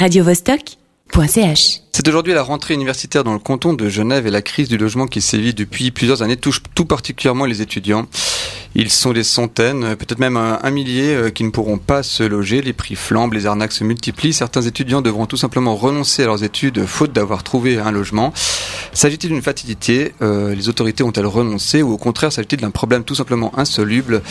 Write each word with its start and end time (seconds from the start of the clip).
radiovostok.ch. 0.00 1.87
C'est 1.98 2.06
aujourd'hui 2.06 2.32
la 2.32 2.44
rentrée 2.44 2.74
universitaire 2.74 3.24
dans 3.24 3.32
le 3.32 3.40
canton 3.40 3.72
de 3.72 3.88
Genève 3.88 4.24
et 4.24 4.30
la 4.30 4.40
crise 4.40 4.68
du 4.68 4.78
logement 4.78 5.08
qui 5.08 5.20
sévit 5.20 5.52
depuis 5.52 5.90
plusieurs 5.90 6.22
années 6.22 6.36
touche 6.36 6.62
tout 6.76 6.84
particulièrement 6.84 7.44
les 7.44 7.60
étudiants. 7.60 8.06
Ils 8.76 8.88
sont 8.88 9.12
des 9.12 9.24
centaines, 9.24 9.96
peut-être 9.96 10.20
même 10.20 10.36
un, 10.36 10.70
millier 10.70 11.12
euh, 11.12 11.30
qui 11.30 11.42
ne 11.42 11.50
pourront 11.50 11.78
pas 11.78 12.04
se 12.04 12.22
loger. 12.22 12.62
Les 12.62 12.72
prix 12.72 12.94
flambent, 12.94 13.32
les 13.32 13.46
arnaques 13.46 13.72
se 13.72 13.82
multiplient. 13.82 14.32
Certains 14.32 14.62
étudiants 14.62 15.02
devront 15.02 15.26
tout 15.26 15.36
simplement 15.36 15.74
renoncer 15.74 16.22
à 16.22 16.26
leurs 16.26 16.44
études 16.44 16.86
faute 16.86 17.12
d'avoir 17.12 17.42
trouvé 17.42 17.78
un 17.78 17.90
logement. 17.90 18.32
S'agit-il 18.92 19.30
d'une 19.30 19.42
fatalité? 19.42 20.14
Euh, 20.22 20.54
Les 20.54 20.68
autorités 20.68 21.02
ont-elles 21.02 21.26
renoncé 21.26 21.82
ou 21.82 21.90
au 21.90 21.98
contraire 21.98 22.30
s'agit-il 22.30 22.60
d'un 22.60 22.70
problème 22.70 23.02
tout 23.02 23.16
simplement 23.16 23.58
insoluble? 23.58 24.22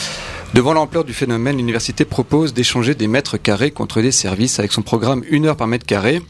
Devant 0.54 0.72
l'ampleur 0.72 1.04
du 1.04 1.14
phénomène, 1.14 1.58
l'université 1.58 2.06
propose 2.06 2.54
d'échanger 2.54 2.96
des 2.96 3.08
mètres 3.08 3.36
carrés 3.36 3.72
contre 3.72 4.02
des 4.02 4.14
services 4.14 4.58
avec 4.58 4.72
son 4.72 4.84
programme 4.84 5.22
1 5.30 5.44
heure 5.44 5.58
par 5.58 5.68
mètre 5.68 5.86
carré. 5.86 6.22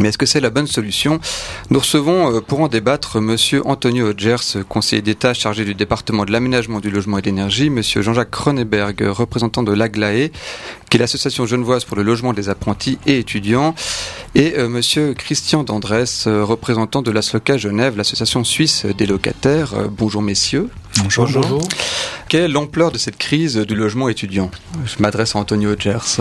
Mais 0.00 0.08
est-ce 0.08 0.18
que 0.18 0.24
c'est 0.24 0.40
la 0.40 0.48
bonne 0.48 0.66
solution? 0.66 1.20
Nous 1.68 1.78
recevons 1.78 2.34
euh, 2.34 2.40
pour 2.40 2.60
en 2.60 2.68
débattre 2.68 3.20
Monsieur 3.20 3.60
Antonio 3.66 4.08
Hodgers, 4.08 4.64
conseiller 4.66 5.02
d'État 5.02 5.34
chargé 5.34 5.66
du 5.66 5.74
département 5.74 6.24
de 6.24 6.32
l'aménagement 6.32 6.80
du 6.80 6.90
logement 6.90 7.18
et 7.18 7.20
de 7.20 7.26
l'énergie, 7.26 7.68
Monsieur 7.68 8.00
Jean-Jacques 8.00 8.30
Kroneberg, 8.30 9.04
représentant 9.06 9.62
de 9.62 9.72
l'AGLAE, 9.72 10.30
qui 10.90 10.96
est 10.96 11.00
l'association 11.00 11.46
genevoise 11.46 11.84
pour 11.84 11.96
le 11.96 12.02
logement 12.02 12.32
des 12.32 12.48
apprentis 12.48 12.98
et 13.06 13.18
étudiants, 13.18 13.74
et 14.34 14.58
euh, 14.58 14.68
Monsieur 14.68 15.14
Christian 15.14 15.62
Dandrès, 15.62 16.26
euh, 16.26 16.44
représentant 16.44 17.00
de 17.00 17.10
l'ASLOCA 17.10 17.56
Genève, 17.56 17.96
l'association 17.96 18.44
suisse 18.44 18.84
des 18.84 19.06
locataires. 19.06 19.74
bonjour 19.90 20.20
messieurs. 20.20 20.68
Bonjour. 21.02 21.26
Bonjour. 21.32 21.62
Quelle 22.28 22.42
est 22.42 22.48
l'ampleur 22.48 22.90
de 22.90 22.98
cette 22.98 23.16
crise 23.16 23.56
du 23.56 23.74
logement 23.74 24.08
étudiant? 24.08 24.50
Je 24.84 25.00
m'adresse 25.00 25.36
à 25.36 25.38
Antonio 25.38 25.70
Hodgers. 25.70 26.20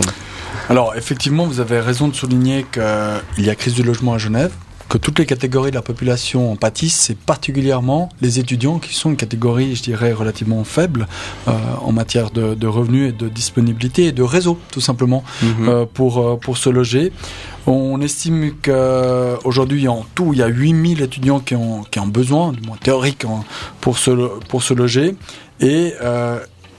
Alors 0.70 0.96
effectivement, 0.96 1.46
vous 1.46 1.60
avez 1.60 1.80
raison 1.80 2.08
de 2.08 2.16
souligner 2.16 2.66
qu'il 2.72 3.46
y 3.46 3.50
a 3.50 3.56
crise 3.56 3.74
du 3.74 3.84
logement 3.84 4.14
à 4.14 4.18
Genève, 4.20 4.52
que 4.90 4.98
toutes 4.98 5.20
les 5.20 5.28
catégories 5.28 5.70
de 5.70 5.76
la 5.76 5.84
population 5.84 6.52
en 6.52 6.56
pâtissent, 6.56 7.12
et 7.12 7.16
particulièrement 7.16 8.10
les 8.22 8.40
étudiants 8.40 8.80
qui 8.80 8.96
sont 8.96 9.12
une 9.12 9.18
catégorie, 9.18 9.76
je 9.76 9.84
dirais, 9.84 10.12
relativement 10.12 10.64
faible 10.64 11.08
euh, 11.48 11.52
en 11.82 11.92
matière 11.92 12.32
de, 12.32 12.68
revenus 12.68 13.10
et 13.10 13.12
de 13.12 13.30
disponibilité 13.30 14.06
et 14.06 14.12
de 14.12 14.24
réseau, 14.24 14.58
tout 14.72 14.82
simplement, 14.82 15.24
mhm. 15.42 15.70
euh, 15.70 15.86
pour, 15.86 16.18
euh, 16.18 16.36
pour 16.38 16.58
se 16.58 16.70
loger. 16.70 17.12
On 17.68 18.02
estime 18.02 18.54
qu'aujourd'hui, 18.64 19.88
en 19.88 20.06
tout, 20.16 20.34
il 20.34 20.40
y 20.40 20.44
a 20.44 20.48
8000 20.48 21.04
étudiants 21.04 21.40
qui 21.40 21.56
ont, 21.56 21.84
qui 21.84 22.00
ont 22.00 22.08
besoin, 22.08 22.52
du 22.52 22.62
moins 22.68 22.78
théorique, 22.78 23.26
pour, 23.80 24.00
se, 24.00 24.12
pour 24.48 24.64
se 24.64 24.74
loger. 24.74 25.16
Et 25.62 25.94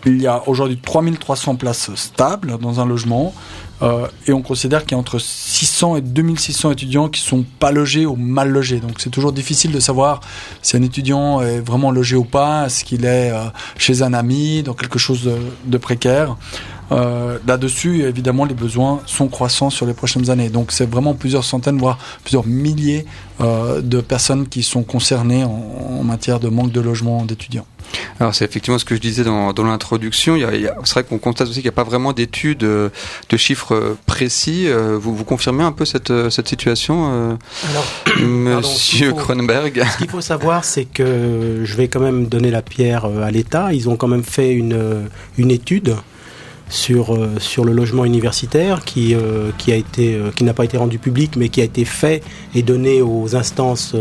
il 0.06 0.20
y 0.20 0.26
a 0.26 0.48
aujourd'hui 0.48 0.78
3300 0.78 1.56
places 1.56 1.94
stables 1.94 2.58
dans 2.58 2.80
un 2.80 2.86
logement. 2.86 3.34
Euh, 3.82 4.06
et 4.26 4.32
on 4.32 4.42
considère 4.42 4.82
qu'il 4.82 4.92
y 4.92 4.94
a 4.94 4.98
entre 4.98 5.18
600 5.18 5.96
et 5.96 6.00
2600 6.02 6.72
étudiants 6.72 7.08
qui 7.08 7.20
sont 7.20 7.44
pas 7.58 7.72
logés 7.72 8.04
ou 8.04 8.14
mal 8.14 8.50
logés. 8.50 8.78
Donc 8.78 8.92
c'est 8.98 9.10
toujours 9.10 9.32
difficile 9.32 9.72
de 9.72 9.80
savoir 9.80 10.20
si 10.60 10.76
un 10.76 10.82
étudiant 10.82 11.40
est 11.40 11.60
vraiment 11.60 11.90
logé 11.90 12.16
ou 12.16 12.24
pas, 12.24 12.66
est-ce 12.66 12.84
qu'il 12.84 13.04
est 13.04 13.30
euh, 13.30 13.44
chez 13.78 14.02
un 14.02 14.12
ami, 14.12 14.62
dans 14.62 14.74
quelque 14.74 14.98
chose 14.98 15.30
de, 15.64 15.78
précaire. 15.78 16.36
Euh, 16.92 17.38
Là-dessus, 17.46 18.02
évidemment, 18.02 18.44
les 18.44 18.54
besoins 18.54 19.00
sont 19.06 19.28
croissants 19.28 19.70
sur 19.70 19.86
les 19.86 19.94
prochaines 19.94 20.28
années. 20.28 20.50
Donc 20.50 20.72
c'est 20.72 20.90
vraiment 20.90 21.14
plusieurs 21.14 21.44
centaines, 21.44 21.78
voire 21.78 21.98
plusieurs 22.22 22.46
milliers 22.46 23.06
de 23.40 24.02
personnes 24.02 24.46
qui 24.46 24.62
sont 24.62 24.82
concernées 24.82 25.44
en 25.44 26.04
matière 26.04 26.40
de 26.40 26.50
manque 26.50 26.72
de 26.72 26.80
logement 26.82 27.24
d'étudiants. 27.24 27.64
Alors 28.20 28.34
c'est 28.34 28.44
effectivement 28.44 28.78
ce 28.78 28.84
que 28.84 28.94
je 28.94 29.00
disais 29.00 29.24
dans, 29.24 29.54
dans 29.54 29.64
l'introduction. 29.64 30.36
C'est 30.84 30.92
vrai 30.92 31.04
qu'on 31.04 31.18
constate 31.18 31.48
aussi 31.48 31.60
qu'il 31.60 31.70
n'y 31.70 31.74
a 31.74 31.76
pas 31.76 31.84
vraiment 31.84 32.12
d'études 32.12 32.64
euh, 32.64 32.90
de 33.30 33.36
chiffres 33.38 33.96
précis. 34.04 34.68
Euh, 34.68 34.98
vous, 35.00 35.16
vous 35.16 35.24
confirmez 35.24 35.64
un 35.64 35.72
peu 35.72 35.86
cette, 35.86 36.10
euh, 36.10 36.28
cette 36.28 36.46
situation, 36.46 37.38
Alors, 37.70 37.86
Monsieur 38.20 39.12
Kronberg 39.12 39.82
Ce 39.92 39.98
qu'il 39.98 40.10
faut 40.10 40.20
savoir, 40.20 40.64
c'est 40.64 40.84
que 40.84 41.62
je 41.64 41.76
vais 41.76 41.88
quand 41.88 42.00
même 42.00 42.26
donner 42.26 42.50
la 42.50 42.60
pierre 42.60 43.06
à 43.06 43.30
l'État. 43.30 43.72
Ils 43.72 43.88
ont 43.88 43.96
quand 43.96 44.08
même 44.08 44.24
fait 44.24 44.52
une, 44.52 45.08
une 45.38 45.50
étude 45.50 45.96
sur, 46.68 47.18
sur 47.38 47.64
le 47.64 47.72
logement 47.72 48.04
universitaire 48.04 48.84
qui, 48.84 49.16
qui, 49.56 49.72
a 49.72 49.76
été, 49.76 50.20
qui 50.36 50.44
n'a 50.44 50.52
pas 50.52 50.64
été 50.64 50.76
rendu 50.76 50.98
public 50.98 51.36
mais 51.36 51.48
qui 51.48 51.60
a 51.60 51.64
été 51.64 51.84
fait 51.84 52.22
et 52.54 52.62
donné 52.62 53.00
aux 53.02 53.34
instances 53.34 53.96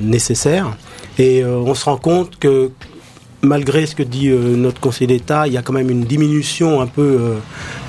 nécessaires. 0.00 0.76
Et 1.18 1.42
euh, 1.42 1.56
on 1.58 1.74
se 1.74 1.84
rend 1.84 1.96
compte 1.96 2.38
que 2.38 2.70
malgré 3.42 3.86
ce 3.86 3.94
que 3.94 4.02
dit 4.02 4.28
euh, 4.28 4.56
notre 4.56 4.80
Conseil 4.80 5.06
d'État, 5.06 5.46
il 5.46 5.52
y 5.52 5.56
a 5.56 5.62
quand 5.62 5.72
même 5.72 5.90
une 5.90 6.04
diminution 6.04 6.80
un 6.80 6.86
peu 6.86 7.02
euh, 7.02 7.36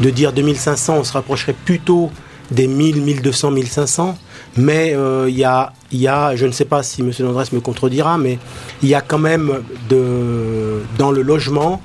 de 0.02 0.09
dire 0.09 0.34
2500, 0.34 0.97
on 1.00 1.03
se 1.03 1.13
rapprocherait 1.13 1.56
plutôt 1.66 2.12
des 2.52 2.68
1000, 2.68 3.02
1200, 3.02 3.52
1500. 3.52 4.18
Mais 4.58 4.96
il 5.28 5.36
y, 5.36 5.44
a, 5.44 5.74
y 5.91 6.08
a, 6.08 6.34
je 6.38 6.46
ne 6.46 6.52
sais 6.53 6.63
pas 6.63 6.81
si 6.81 7.02
M. 7.02 7.12
Andrés 7.28 7.44
me 7.52 7.59
contredira, 7.59 8.18
mais 8.18 8.40
il 8.81 8.88
y 8.88 8.96
a 8.96 9.02
quand 9.02 9.18
même 9.18 9.63
de, 9.90 10.81
dans 10.97 11.12
le 11.12 11.24
logement 11.24 11.81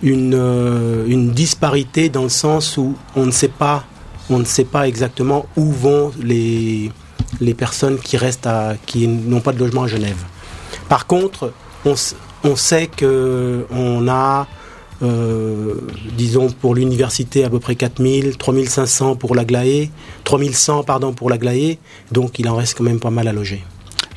une, 0.00 1.04
une 1.08 1.32
disparité 1.32 2.10
dans 2.10 2.22
le 2.22 2.28
sens 2.28 2.76
où 2.76 2.94
on 3.16 3.26
ne 3.26 3.32
sait 3.32 3.48
pas, 3.48 3.82
on 4.30 4.38
ne 4.38 4.44
sait 4.44 4.64
pas 4.64 4.86
exactement 4.86 5.46
où 5.56 5.72
vont 5.72 6.12
les, 6.22 6.92
les 7.40 7.54
personnes 7.54 7.98
qui 7.98 8.16
restent 8.16 8.46
à, 8.46 8.74
qui 8.86 9.08
n'ont 9.08 9.40
pas 9.40 9.52
de 9.52 9.58
logement 9.58 9.82
à 9.82 9.88
Genève. 9.88 10.22
Par 10.88 11.06
contre, 11.06 11.52
on, 11.84 12.56
sait 12.56 12.86
que 12.86 13.66
on 13.70 14.06
a, 14.08 14.46
euh, 15.02 15.74
disons, 16.16 16.50
pour 16.50 16.74
l'université 16.74 17.44
à 17.44 17.50
peu 17.50 17.60
près 17.60 17.74
4000, 17.74 18.36
3500 18.36 19.16
pour 19.16 19.34
la 19.34 19.44
GLAE, 19.44 19.88
3100 20.24 20.84
pardon 20.84 21.12
pour 21.12 21.30
la 21.30 21.38
GLAE, 21.38 21.76
donc 22.12 22.38
il 22.38 22.48
en 22.48 22.56
reste 22.56 22.78
quand 22.78 22.84
même 22.84 23.00
pas 23.00 23.10
mal 23.10 23.28
à 23.28 23.32
loger. 23.32 23.64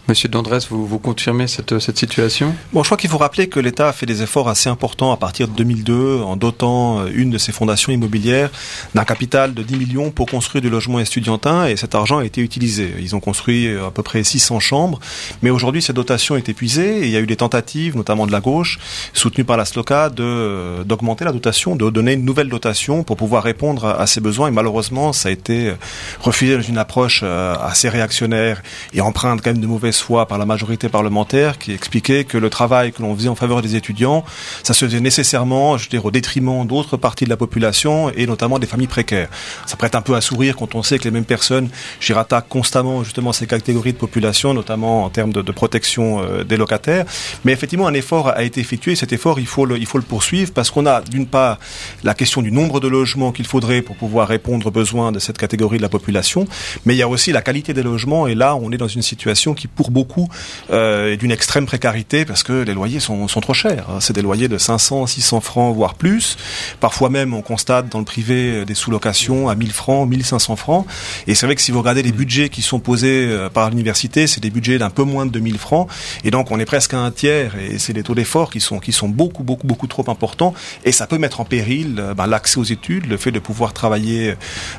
Monsieur 0.08 0.30
Dandres, 0.30 0.60
vous, 0.70 1.00
confirmez 1.00 1.48
cette, 1.48 1.98
situation? 1.98 2.56
Bon, 2.72 2.82
je 2.82 2.88
crois 2.88 2.98
qu'il 2.98 3.10
faut 3.10 3.18
rappeler 3.18 3.50
que 3.50 3.60
l'État 3.60 3.90
a 3.90 3.92
fait 3.92 4.06
des 4.06 4.24
efforts 4.24 4.48
assez 4.48 4.70
importants 4.70 5.12
à 5.12 5.18
partir 5.18 5.50
de 5.50 5.54
2002 5.54 6.22
en 6.22 6.38
dotant 6.38 7.02
euh, 7.02 7.10
une 7.14 7.30
de 7.30 7.38
ses 7.38 7.52
fondations 7.52 7.92
immobilières 7.92 8.50
d'un 8.96 9.04
capital 9.04 9.54
de 9.54 9.62
10 9.64 9.76
millions 9.76 10.12
pour 10.12 10.28
construire 10.28 10.62
du 10.62 10.70
logement 10.70 11.02
estudiantin 11.02 11.66
et 11.66 11.76
cet 11.76 11.94
argent 11.94 12.20
a 12.20 12.26
été 12.26 12.40
utilisé. 12.40 12.94
Ils 13.02 13.18
ont 13.18 13.20
construit 13.20 13.68
euh, 13.68 13.88
à 13.88 13.92
peu 13.92 14.02
près 14.02 14.24
600 14.24 14.62
chambres, 14.62 15.02
mais 15.42 15.50
aujourd'hui 15.50 15.82
cette 15.82 15.98
dotation 15.98 16.38
est 16.38 16.48
épuisée 16.48 17.00
et 17.00 17.08
il 17.08 17.12
y 17.12 17.18
a 17.18 17.20
eu 17.20 17.28
des 17.28 17.36
tentatives, 17.36 17.98
notamment 17.98 18.26
de 18.26 18.32
la 18.32 18.40
gauche, 18.40 18.80
soutenues 19.12 19.44
par 19.44 19.58
la 19.58 19.66
SLOCA, 19.66 20.10
de, 20.10 20.24
euh, 20.24 20.84
d'augmenter 20.86 21.26
la 21.26 21.34
dotation, 21.34 21.76
de 21.76 21.90
donner 21.90 22.14
une 22.14 22.24
nouvelle 22.24 22.48
dotation 22.48 23.04
pour 23.04 23.18
pouvoir 23.18 23.44
répondre 23.44 23.84
à, 23.86 24.08
ces 24.08 24.22
besoins 24.22 24.48
et 24.48 24.52
malheureusement 24.52 25.12
ça 25.12 25.28
a 25.28 25.34
été 25.34 25.74
refusé 26.22 26.56
dans 26.56 26.64
une 26.64 26.78
approche 26.78 27.24
assez 27.24 27.90
réactionnaire 27.90 28.64
et 28.94 29.02
empreinte 29.02 29.42
quand 29.44 29.52
même 29.52 29.60
de 29.60 29.68
mauvaises 29.68 29.97
fois 30.00 30.28
par 30.28 30.38
la 30.38 30.46
majorité 30.46 30.90
parlementaire 30.90 31.58
qui 31.58 31.72
expliquait 31.72 32.24
que 32.24 32.38
le 32.38 32.50
travail 32.50 32.92
que 32.92 33.02
l'on 33.02 33.16
faisait 33.16 33.30
en 33.30 33.36
faveur 33.36 33.62
des 33.62 33.76
étudiants, 33.76 34.24
ça 34.64 34.74
se 34.74 34.86
faisait 34.86 35.00
nécessairement, 35.00 35.78
je 35.78 35.90
veux 35.90 36.00
au 36.04 36.12
détriment 36.12 36.66
d'autres 36.66 36.98
parties 36.98 37.26
de 37.26 37.30
la 37.30 37.38
population 37.38 38.10
et 38.12 38.28
notamment 38.28 38.60
des 38.60 38.68
familles 38.68 38.88
précaires. 38.88 39.30
Ça 39.66 39.76
prête 39.78 39.96
un 39.96 40.02
peu 40.02 40.16
à 40.16 40.22
sourire 40.22 40.56
quand 40.56 40.76
on 40.76 40.84
sait 40.84 41.00
que 41.00 41.06
les 41.06 41.12
mêmes 41.12 41.26
personnes 41.26 41.70
attaquent 42.16 42.50
constamment 42.50 43.04
justement 43.04 43.34
ces 43.34 43.48
catégories 43.48 43.94
de 43.94 43.98
population, 43.98 44.54
notamment 44.54 45.06
en 45.06 45.10
termes 45.10 45.34
de, 45.34 45.52
protection 45.52 46.22
euh, 46.22 46.44
des 46.44 46.58
locataires. 46.58 47.06
Mais 47.46 47.52
effectivement, 47.52 47.88
un 47.88 47.94
effort 47.94 48.30
a 48.30 48.44
été 48.44 48.60
effectué. 48.60 48.96
Cet 48.96 49.14
effort, 49.14 49.40
il 49.40 49.48
faut 49.48 49.66
le, 49.66 49.78
il 49.78 49.86
faut 49.86 49.98
le 49.98 50.04
poursuivre 50.04 50.52
parce 50.54 50.72
qu'on 50.72 50.86
a 50.86 51.02
d'une 51.02 51.28
part 51.28 51.60
la 52.04 52.14
question 52.14 52.42
du 52.42 52.52
nombre 52.52 52.80
de 52.80 52.88
logements 52.88 53.32
qu'il 53.32 53.46
faudrait 53.46 53.82
pour 53.82 53.96
pouvoir 53.96 54.28
répondre 54.28 54.68
aux 54.68 54.72
besoins 54.72 55.12
de 55.12 55.20
cette 55.20 55.38
catégorie 55.38 55.78
de 55.78 55.82
la 55.82 55.90
population, 55.90 56.48
mais 56.86 56.96
il 56.96 56.98
y 56.98 57.02
a 57.02 57.08
aussi 57.08 57.32
la 57.32 57.42
qualité 57.42 57.74
des 57.74 57.84
logements. 57.84 58.28
Et 58.28 58.36
là, 58.36 58.56
on 58.56 58.72
est 58.72 58.78
dans 58.78 58.88
une 58.88 59.02
situation 59.02 59.54
qui, 59.54 59.68
pour 59.68 59.87
beaucoup 59.92 60.28
euh, 60.72 61.16
d'une 61.16 61.32
extrême 61.32 61.66
précarité 61.66 62.26
parce 62.26 62.44
que 62.44 62.64
les 62.64 62.74
loyers 62.74 63.00
sont, 63.00 63.28
sont 63.28 63.42
trop 63.42 63.54
chers. 63.54 63.90
Hein. 63.90 64.00
C'est 64.00 64.14
des 64.14 64.22
loyers 64.22 64.48
de 64.48 64.58
500, 64.58 65.08
600 65.08 65.42
francs, 65.42 65.76
voire 65.76 65.96
plus. 65.96 66.38
Parfois 66.80 67.10
même, 67.10 67.34
on 67.34 67.42
constate 67.42 67.90
dans 67.90 68.00
le 68.00 68.06
privé 68.06 68.66
des 68.66 68.76
sous-locations 68.76 69.50
à 69.50 69.56
1000 69.56 69.72
francs, 69.72 70.08
1500 70.08 70.56
francs. 70.56 70.86
Et 71.28 71.36
c'est 71.36 71.46
vrai 71.46 71.56
que 71.56 71.62
si 71.62 71.72
vous 71.72 71.80
regardez 71.80 72.04
les 72.04 72.12
budgets 72.12 72.50
qui 72.50 72.62
sont 72.62 72.80
posés 72.80 73.28
euh, 73.30 73.50
par 73.50 73.70
l'université, 73.70 74.28
c'est 74.28 74.42
des 74.42 74.50
budgets 74.50 74.78
d'un 74.78 74.90
peu 74.90 75.04
moins 75.04 75.26
de 75.26 75.32
2000 75.32 75.58
francs. 75.58 75.90
Et 76.24 76.32
donc, 76.32 76.52
on 76.52 76.60
est 76.60 76.66
presque 76.66 76.94
à 76.94 77.00
un 77.00 77.12
tiers. 77.12 77.56
Et 77.58 77.80
c'est 77.80 77.94
des 77.94 78.04
taux 78.04 78.16
d'effort 78.16 78.50
qui 78.50 78.60
sont, 78.60 78.80
qui 78.80 78.92
sont 78.92 79.10
beaucoup, 79.10 79.44
beaucoup, 79.44 79.68
beaucoup 79.68 79.88
trop 79.88 80.10
importants. 80.10 80.54
Et 80.84 80.92
ça 80.92 81.08
peut 81.08 81.18
mettre 81.18 81.40
en 81.40 81.46
péril 81.46 81.96
euh, 82.00 82.14
ben, 82.14 82.28
l'accès 82.28 82.60
aux 82.60 82.64
études, 82.64 83.08
le 83.08 83.18
fait 83.18 83.32
de 83.32 83.40
pouvoir 83.40 83.74
travailler 83.74 84.36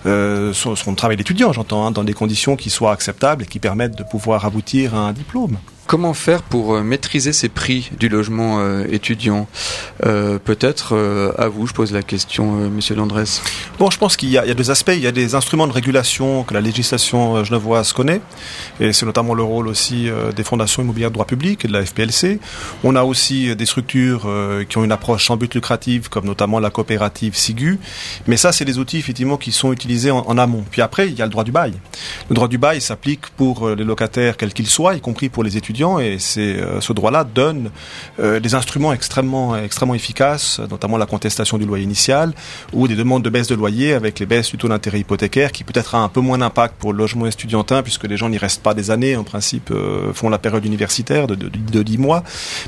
euh, 0.06 0.52
son, 0.52 0.76
son 0.76 0.94
travail 0.94 1.16
d'étudiant, 1.16 1.52
j'entends, 1.52 1.86
hein, 1.86 1.90
dans 1.90 2.04
des 2.04 2.14
conditions 2.14 2.56
qui 2.56 2.70
soient 2.70 2.92
acceptables 2.92 3.44
et 3.44 3.46
qui 3.46 3.58
permettent 3.58 3.96
de 3.96 4.02
pouvoir 4.02 4.44
aboutir 4.44 4.94
un 4.98 5.12
diplôme. 5.12 5.58
Comment 5.88 6.12
faire 6.12 6.42
pour 6.42 6.74
euh, 6.74 6.82
maîtriser 6.82 7.32
ces 7.32 7.48
prix 7.48 7.90
du 7.98 8.10
logement 8.10 8.60
euh, 8.60 8.84
étudiant? 8.92 9.48
Euh, 10.04 10.38
Peut-être 10.38 10.94
à 11.38 11.48
vous, 11.48 11.66
je 11.66 11.72
pose 11.72 11.92
la 11.92 12.02
question, 12.02 12.52
Monsieur 12.68 12.94
Landrès. 12.94 13.42
Bon, 13.78 13.90
je 13.90 13.98
pense 13.98 14.16
qu'il 14.16 14.28
y, 14.28 14.36
a 14.36 14.54
deux 14.54 14.70
aspects. 14.70 14.92
Il 14.94 15.00
y 15.00 15.06
a 15.06 15.12
des 15.12 15.34
instruments 15.34 15.66
de 15.66 15.72
régulation 15.72 16.44
que 16.44 16.52
la 16.52 16.60
législation 16.60 17.42
genevoise 17.44 17.92
connaît, 17.92 18.20
et 18.80 18.92
c'est 18.92 19.06
notamment 19.06 19.32
le 19.32 19.42
rôle 19.42 19.68
aussi 19.68 20.08
des 20.36 20.44
fondations 20.44 20.82
immobilières 20.82 21.10
de 21.10 21.14
droit 21.14 21.24
public 21.24 21.64
et 21.64 21.68
de 21.68 21.72
la 21.72 21.84
FPLC. 21.84 22.40
On 22.84 22.94
a 22.94 23.04
aussi 23.04 23.56
des 23.56 23.66
structures 23.66 24.28
qui 24.68 24.76
ont 24.76 24.84
une 24.84 24.92
approche 24.92 25.26
sans 25.26 25.36
but 25.36 25.54
lucratif, 25.54 26.08
comme 26.08 26.26
notamment 26.26 26.60
la 26.60 26.70
coopérative 26.70 27.34
SIGU. 27.34 27.78
Mais 28.26 28.36
ça, 28.36 28.52
c'est 28.52 28.64
des 28.64 28.78
outils 28.78 28.98
effectivement 28.98 29.36
qui 29.36 29.52
sont 29.52 29.72
utilisés 29.72 30.10
en, 30.10 30.38
amont. 30.38 30.64
Puis 30.70 30.82
après, 30.82 31.08
il 31.08 31.14
y 31.14 31.22
a 31.22 31.24
le 31.24 31.30
droit 31.30 31.44
du 31.44 31.52
bail. 31.52 31.72
Le 32.28 32.34
droit 32.34 32.48
du 32.48 32.58
bail 32.58 32.80
s'applique 32.80 33.28
pour 33.36 33.70
les 33.70 33.84
locataires, 33.84 34.36
quels 34.36 34.52
qu'ils 34.52 34.68
soient, 34.68 34.94
y 34.94 35.00
compris 35.00 35.28
pour 35.28 35.44
les 35.44 35.56
étudiants 35.56 35.77
et 35.78 36.18
euh, 36.38 36.80
ce 36.80 36.92
droit-là 36.92 37.22
donne 37.22 37.70
euh, 38.18 38.40
des 38.40 38.54
instruments 38.54 38.92
extrêmement 38.92 39.56
extrêmement 39.56 39.94
efficaces, 39.94 40.60
notamment 40.70 40.96
la 40.96 41.06
contestation 41.06 41.56
du 41.56 41.66
loyer 41.66 41.84
initial 41.84 42.32
ou 42.72 42.88
des 42.88 42.96
demandes 42.96 43.22
de 43.22 43.30
baisse 43.30 43.46
de 43.46 43.54
loyer 43.54 43.92
avec 43.92 44.18
les 44.18 44.26
baisses 44.26 44.50
du 44.50 44.58
taux 44.58 44.68
d'intérêt 44.68 45.00
hypothécaire 45.00 45.52
qui 45.52 45.62
peut-être 45.62 45.94
a 45.94 45.98
un 45.98 46.08
peu 46.08 46.20
moins 46.20 46.38
d'impact 46.38 46.74
pour 46.78 46.92
le 46.92 46.98
logement 46.98 47.26
estudiantin 47.26 47.82
puisque 47.82 48.04
les 48.04 48.16
gens 48.16 48.28
n'y 48.28 48.38
restent 48.38 48.62
pas 48.62 48.74
des 48.74 48.90
années 48.90 49.14
en 49.14 49.22
principe 49.22 49.70
euh, 49.70 50.12
font 50.12 50.28
la 50.28 50.38
période 50.38 50.64
universitaire 50.64 51.28
de, 51.28 51.36
de, 51.36 51.48
de 51.48 51.82
10 51.82 51.98
mois. 51.98 52.24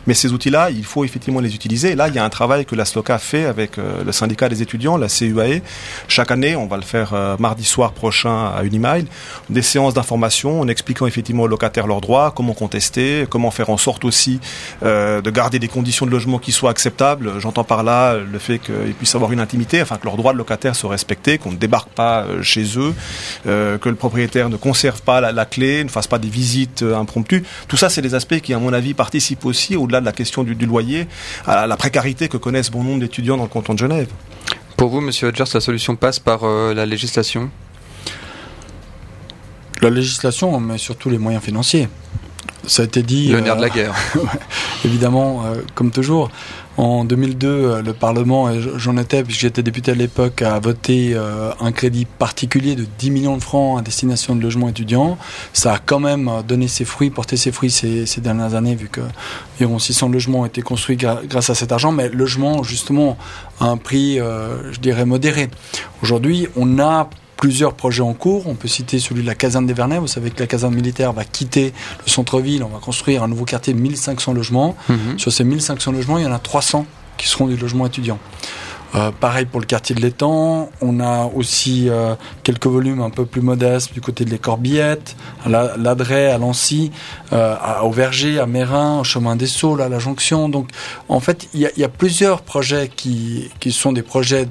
Mais 0.06 0.14
ces 0.14 0.32
outils-là 0.32 0.70
il 0.70 0.84
faut 0.84 1.04
effectivement 1.04 1.40
les 1.40 1.54
utiliser. 1.54 1.90
Et 1.90 1.96
là 1.96 2.06
il 2.06 2.14
y 2.14 2.18
a 2.18 2.24
un 2.24 2.30
travail 2.30 2.64
que 2.64 2.76
la 2.76 2.84
SLOCA 2.84 3.18
fait 3.18 3.46
avec 3.46 3.76
le 3.76 4.12
syndicat 4.12 4.48
des 4.48 4.62
étudiants 4.62 4.96
la 4.96 5.08
CUAE 5.08 5.62
chaque 6.06 6.30
année 6.30 6.54
on 6.54 6.66
va 6.66 6.76
le 6.76 6.82
faire 6.82 7.36
mardi 7.40 7.64
soir 7.64 7.92
prochain 7.92 8.52
à 8.56 8.62
Unimail. 8.62 9.06
Des 9.48 9.62
séances 9.62 9.94
d'information 9.94 10.60
en 10.60 10.68
expliquant 10.68 11.06
effectivement 11.06 11.44
aux 11.44 11.48
locataires 11.48 11.88
leurs 11.88 12.00
droits 12.00 12.32
comment 12.34 12.54
contester 12.54 12.99
comment 13.28 13.50
faire 13.50 13.70
en 13.70 13.76
sorte 13.76 14.04
aussi 14.04 14.40
euh, 14.82 15.20
de 15.20 15.30
garder 15.30 15.58
des 15.58 15.68
conditions 15.68 16.06
de 16.06 16.10
logement 16.10 16.38
qui 16.38 16.52
soient 16.52 16.70
acceptables. 16.70 17.38
J'entends 17.38 17.64
par 17.64 17.82
là 17.82 18.16
le 18.16 18.38
fait 18.38 18.58
qu'ils 18.58 18.94
puissent 18.94 19.14
avoir 19.14 19.32
une 19.32 19.40
intimité, 19.40 19.82
enfin 19.82 19.96
que 19.96 20.04
leurs 20.04 20.16
droits 20.16 20.32
de 20.32 20.38
locataire 20.38 20.74
soient 20.74 20.90
respectés, 20.90 21.38
qu'on 21.38 21.52
ne 21.52 21.56
débarque 21.56 21.90
pas 21.90 22.22
euh, 22.22 22.42
chez 22.42 22.64
eux, 22.78 22.94
euh, 23.46 23.78
que 23.78 23.88
le 23.88 23.94
propriétaire 23.94 24.48
ne 24.48 24.56
conserve 24.56 25.02
pas 25.02 25.20
la, 25.20 25.44
clé, 25.44 25.84
ne 25.84 25.88
fasse 25.88 26.06
pas 26.06 26.18
des 26.18 26.28
visites 26.28 26.82
impromptues. 26.82 27.44
Tout 27.68 27.76
ça, 27.76 27.88
c'est 27.88 28.02
des 28.02 28.14
aspects 28.14 28.40
qui, 28.40 28.54
à 28.54 28.58
mon 28.58 28.72
avis, 28.72 28.94
participent 28.94 29.44
aussi, 29.44 29.76
au-delà 29.76 30.00
de 30.00 30.06
la 30.06 30.12
question 30.12 30.42
du, 30.44 30.54
loyer, 30.66 31.08
à 31.46 31.66
la 31.66 31.76
précarité 31.76 32.28
que 32.28 32.36
connaissent 32.36 32.70
bon 32.70 32.82
nombre 32.82 33.00
d'étudiants 33.00 33.36
dans 33.36 33.44
le 33.44 33.48
canton 33.48 33.74
de 33.74 33.78
Genève. 33.78 34.08
Pour 34.76 34.90
vous, 34.90 35.00
Monsieur 35.00 35.28
Hodgers, 35.28 35.44
la 35.52 35.60
solution 35.60 35.96
passe 35.96 36.18
par 36.18 36.44
la 36.44 36.86
législation? 36.86 37.50
La 39.82 39.88
législation, 39.88 40.60
mais 40.60 40.76
surtout 40.76 41.08
les 41.08 41.16
moyens 41.16 41.42
financiers. 41.42 41.88
Ça 42.66 42.82
a 42.82 42.84
été 42.84 43.02
dit. 43.02 43.28
Le 43.28 43.40
nerf 43.40 43.56
de 43.56 43.62
la 43.62 43.68
euh, 43.68 43.70
guerre. 43.70 43.94
évidemment, 44.84 45.44
euh, 45.44 45.62
comme 45.74 45.90
toujours. 45.90 46.30
En 46.76 47.04
2002, 47.04 47.48
euh, 47.48 47.82
le 47.82 47.92
Parlement, 47.92 48.50
et 48.50 48.60
j'en 48.76 48.96
étais, 48.96 49.22
puisque 49.22 49.40
j'étais 49.40 49.62
député 49.62 49.90
à 49.90 49.94
l'époque, 49.94 50.42
a 50.42 50.58
voté 50.60 51.16
un 51.60 51.72
crédit 51.72 52.04
particulier 52.06 52.76
de 52.76 52.86
10 52.98 53.10
millions 53.10 53.36
de 53.36 53.42
francs 53.42 53.78
à 53.78 53.82
destination 53.82 54.34
de 54.34 54.42
logements 54.42 54.68
étudiants. 54.68 55.18
Ça 55.52 55.74
a 55.74 55.78
quand 55.78 56.00
même 56.00 56.30
donné 56.46 56.68
ses 56.68 56.84
fruits, 56.84 57.10
porté 57.10 57.36
ses 57.36 57.52
fruits 57.52 57.70
ces, 57.70 58.06
ces 58.06 58.20
dernières 58.20 58.54
années, 58.54 58.74
vu 58.74 58.88
que 58.88 59.00
environ 59.56 59.78
600 59.78 60.08
logements 60.08 60.40
ont 60.40 60.46
été 60.46 60.62
construits 60.62 60.96
grâce 60.96 61.50
à 61.50 61.54
cet 61.54 61.72
argent. 61.72 61.92
Mais 61.92 62.08
logement, 62.08 62.62
justement, 62.62 63.18
à 63.60 63.66
un 63.66 63.76
prix, 63.76 64.16
je 64.16 64.80
dirais, 64.80 65.04
modéré. 65.04 65.50
Aujourd'hui, 66.02 66.48
on 66.56 66.78
a 66.78 67.10
plusieurs 67.40 67.72
projets 67.72 68.02
en 68.02 68.12
cours. 68.12 68.46
On 68.46 68.54
peut 68.54 68.68
citer 68.68 68.98
celui 68.98 69.22
de 69.22 69.26
la 69.26 69.34
caserne 69.34 69.66
des 69.66 69.72
Vernets. 69.72 69.98
Vous 69.98 70.06
savez 70.06 70.30
que 70.30 70.38
la 70.40 70.46
caserne 70.46 70.74
militaire 70.74 71.14
va 71.14 71.24
quitter 71.24 71.72
le 72.04 72.10
centre-ville. 72.10 72.62
On 72.62 72.68
va 72.68 72.78
construire 72.78 73.22
un 73.22 73.28
nouveau 73.28 73.46
quartier 73.46 73.72
de 73.72 73.78
1500 73.80 74.34
logements. 74.34 74.76
Mhm. 74.90 75.18
Sur 75.18 75.32
ces 75.32 75.42
1500 75.42 75.92
logements, 75.92 76.18
il 76.18 76.24
y 76.24 76.26
en 76.26 76.32
a 76.32 76.38
300 76.38 76.84
qui 77.16 77.28
seront 77.28 77.46
du 77.46 77.56
logement 77.56 77.86
étudiant. 77.86 78.18
Euh, 78.94 79.10
pareil 79.12 79.46
pour 79.46 79.60
le 79.60 79.66
quartier 79.66 79.94
de 79.94 80.02
l'étang. 80.02 80.68
On 80.82 81.00
a 81.00 81.30
aussi 81.34 81.88
euh, 81.88 82.14
quelques 82.42 82.66
volumes 82.66 83.00
un 83.00 83.08
peu 83.08 83.24
plus 83.24 83.40
modestes 83.40 83.94
du 83.94 84.02
côté 84.02 84.26
de 84.26 84.30
les 84.30 84.38
Corbillettes, 84.38 85.16
à 85.46 85.76
l'Adret, 85.78 86.30
à 86.30 86.36
Lancy, 86.38 86.90
euh, 87.32 87.54
à, 87.62 87.84
au 87.84 87.90
Verger, 87.90 88.38
à 88.38 88.46
Mérin, 88.46 89.00
au 89.00 89.04
chemin 89.04 89.36
des 89.36 89.46
Saules, 89.46 89.80
à 89.80 89.88
la 89.88 89.98
Jonction. 89.98 90.50
Donc, 90.50 90.68
en 91.08 91.20
fait, 91.20 91.48
il 91.54 91.60
y, 91.60 91.80
y, 91.80 91.84
a 91.84 91.88
plusieurs 91.88 92.42
projets 92.42 92.90
qui, 92.94 93.48
qui 93.60 93.72
sont 93.72 93.92
des 93.92 94.02
projets 94.02 94.48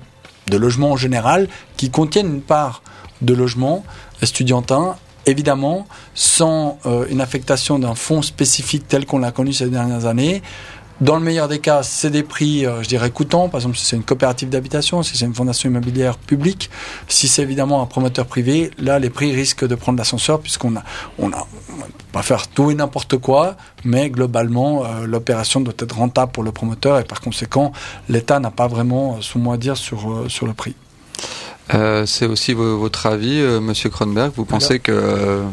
de 0.49 0.57
logement 0.57 0.91
en 0.91 0.97
général, 0.97 1.47
qui 1.77 1.89
contiennent 1.89 2.33
une 2.35 2.41
part 2.41 2.81
de 3.21 3.33
logement 3.33 3.83
estudiantin, 4.21 4.95
évidemment, 5.25 5.87
sans 6.15 6.79
euh, 6.85 7.05
une 7.09 7.21
affectation 7.21 7.79
d'un 7.79 7.95
fonds 7.95 8.21
spécifique 8.21 8.87
tel 8.87 9.05
qu'on 9.05 9.19
l'a 9.19 9.31
connu 9.31 9.53
ces 9.53 9.69
dernières 9.69 10.05
années. 10.05 10.41
Dans 11.01 11.15
le 11.15 11.21
meilleur 11.21 11.47
des 11.47 11.59
cas, 11.59 11.81
c'est 11.81 12.09
des 12.09 12.23
prix, 12.23 12.65
euh, 12.65 12.83
je 12.83 12.89
dirais, 12.89 13.09
coûtants. 13.09 13.47
Par 13.47 13.59
exemple, 13.59 13.77
si 13.77 13.85
c'est 13.85 13.95
une 13.95 14.03
coopérative 14.03 14.49
d'habitation, 14.49 15.01
si 15.01 15.15
c'est 15.15 15.23
une 15.23 15.33
fondation 15.33 15.69
immobilière 15.69 16.17
publique, 16.17 16.69
si 17.07 17.29
c'est 17.29 17.41
évidemment 17.41 17.81
un 17.81 17.85
promoteur 17.85 18.25
privé, 18.25 18.71
là, 18.77 18.99
les 18.99 19.09
prix 19.09 19.31
risquent 19.33 19.65
de 19.65 19.75
prendre 19.75 19.97
l'ascenseur 19.97 20.41
puisqu'on 20.41 20.75
a, 20.75 20.83
on 21.17 21.31
a, 21.31 21.47
pas 22.11 22.21
faire 22.21 22.49
tout 22.49 22.69
et 22.69 22.75
n'importe 22.75 23.17
quoi, 23.17 23.55
mais 23.85 24.09
globalement, 24.09 24.83
euh, 24.83 25.05
l'opération 25.05 25.61
doit 25.61 25.73
être 25.79 25.95
rentable 25.95 26.33
pour 26.33 26.43
le 26.43 26.51
promoteur 26.51 26.99
et 26.99 27.05
par 27.05 27.21
conséquent, 27.21 27.71
l'État 28.09 28.41
n'a 28.41 28.51
pas 28.51 28.67
vraiment 28.67 29.13
euh, 29.13 29.21
son 29.21 29.39
mot 29.39 29.53
à 29.53 29.57
dire 29.57 29.77
sur, 29.77 30.25
sur 30.27 30.47
le 30.47 30.53
prix. 30.53 30.75
Euh, 31.73 32.05
c'est 32.05 32.25
aussi 32.25 32.53
votre 32.53 33.05
avis, 33.05 33.39
euh, 33.39 33.59
Monsieur 33.59 33.89
Kronberg. 33.89 34.31
Vous 34.35 34.45
pensez 34.45 34.79
que 34.79 34.91
euh, 34.91 35.43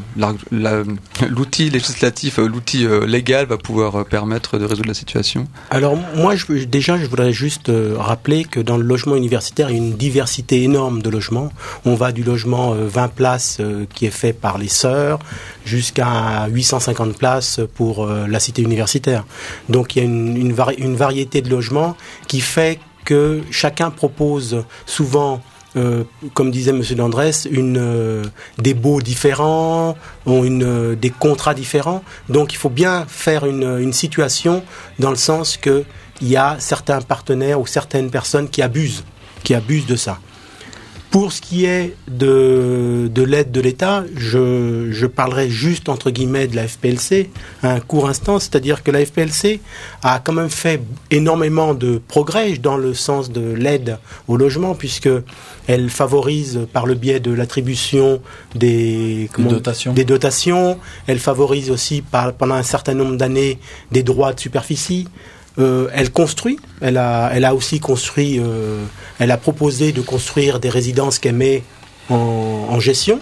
l'outil 1.29 1.69
législatif, 1.71 2.39
l'outil 2.39 2.87
légal 3.07 3.47
va 3.47 3.59
pouvoir 3.59 4.05
permettre 4.07 4.59
de 4.59 4.65
résoudre 4.65 4.89
la 4.89 4.95
situation? 4.95 5.47
Alors 5.71 5.97
moi, 6.17 6.35
je, 6.37 6.65
déjà, 6.65 6.97
je 6.99 7.07
voudrais 7.07 7.33
juste 7.33 7.71
rappeler 7.97 8.45
que 8.45 8.61
dans 8.61 8.77
le 8.77 8.85
logement 8.85 9.17
universitaire, 9.17 9.71
il 9.71 9.77
y 9.77 9.81
a 9.81 9.83
une 9.83 9.97
diversité 9.97 10.63
énorme 10.63 11.03
de 11.03 11.11
logements. 11.11 11.51
On 11.85 11.95
va 11.95 12.13
du 12.13 12.23
logement 12.23 12.75
20 12.75 13.09
places 13.09 13.61
qui 13.95 14.07
est 14.07 14.11
fait 14.11 14.33
par 14.33 14.59
les 14.59 14.69
sœurs 14.69 15.19
jusqu'à 15.65 16.47
850 16.49 17.17
places 17.19 17.61
pour 17.75 18.07
la 18.07 18.41
cité 18.41 18.63
universitaire. 18.63 19.25
Donc 19.69 19.97
il 19.97 19.99
y 19.99 20.03
a 20.03 20.05
une, 20.05 20.37
une, 20.37 20.57
une 20.79 20.97
variété 20.97 21.43
de 21.43 21.51
logements 21.51 21.97
qui 22.27 22.41
fait 22.41 22.79
que 23.05 23.43
chacun 23.51 23.91
propose 23.91 24.65
souvent 24.85 25.41
euh, 25.77 26.05
comme 26.35 26.51
disait 26.51 26.71
M. 26.71 26.83
Landrès, 26.97 27.47
une, 27.51 27.79
euh, 27.79 28.25
des 28.59 28.75
baux 28.75 29.01
différents, 29.01 29.97
ont 30.25 30.45
une, 30.45 30.65
euh, 30.65 30.95
des 30.95 31.11
contrats 31.11 31.55
différents. 31.55 32.03
Donc 32.29 32.53
il 32.53 32.57
faut 32.57 32.71
bien 32.71 33.05
faire 33.09 33.47
une, 33.47 33.79
une 33.81 33.93
situation 33.93 34.63
dans 34.99 35.11
le 35.11 35.17
sens 35.17 35.57
qu'il 35.57 35.85
y 36.23 36.37
a 36.37 36.57
certains 36.59 37.01
partenaires 37.01 37.61
ou 37.61 37.67
certaines 37.67 38.11
personnes 38.11 38.49
qui 38.49 38.63
abusent, 38.63 39.05
qui 39.45 39.55
abusent 39.55 39.87
de 39.87 39.97
ça. 39.97 40.19
Pour 41.11 41.33
ce 41.33 41.41
qui 41.41 41.65
est 41.65 41.95
de, 42.09 43.11
de 43.13 43.23
l'aide 43.23 43.51
de 43.51 43.61
l'État, 43.61 44.05
je, 44.17 44.91
je, 44.91 45.07
parlerai 45.07 45.49
juste 45.49 45.89
entre 45.89 46.11
guillemets 46.11 46.47
de 46.47 46.57
la 46.57 46.69
FPLC 46.69 47.31
un 47.63 47.81
court 47.81 48.09
instant, 48.09 48.39
c'est-à-dire 48.39 48.83
que 48.83 48.91
la 48.91 49.05
FPLC 49.05 49.61
a 50.03 50.19
quand 50.19 50.33
même 50.33 50.51
fait 50.51 50.83
énormément 51.11 51.75
de 51.75 52.01
progrès 52.07 52.59
dans 52.59 52.77
le 52.77 52.93
sens 52.93 53.31
de 53.31 53.53
l'aide 53.53 53.99
au 54.29 54.37
logement, 54.37 54.75
puisque 54.75 55.09
elle 55.67 55.91
favorise 55.91 56.67
par 56.73 56.87
le 56.87 56.95
biais 56.95 57.21
de 57.21 57.33
l'attribution 57.33 58.21
des, 58.55 59.31
dotations. 59.39 59.93
des 59.93 60.05
dotations, 60.05 60.79
elle 61.07 61.19
favorise 61.19 61.71
aussi 61.71 62.03
par, 62.03 62.33
pendant 62.35 62.55
un 62.55 62.63
certain 62.63 62.95
nombre 62.95 63.17
d'années 63.17 63.59
des 63.91 64.03
droits 64.03 64.33
de 64.33 64.41
superficie. 64.41 65.09
Euh, 65.59 65.89
elle 65.93 66.13
construit. 66.13 66.59
Elle 66.81 66.97
a, 66.99 67.31
elle 67.33 67.45
a 67.45 67.55
aussi 67.55 67.81
construit. 67.81 68.39
Euh, 68.39 68.85
elle 69.19 69.31
a 69.31 69.37
proposé 69.37 69.93
de 69.93 70.01
construire 70.01 70.61
des 70.61 70.69
résidences 70.69 71.19
qu'elle 71.19 71.35
met 71.35 71.63
en, 72.11 72.79
gestion. 72.79 73.21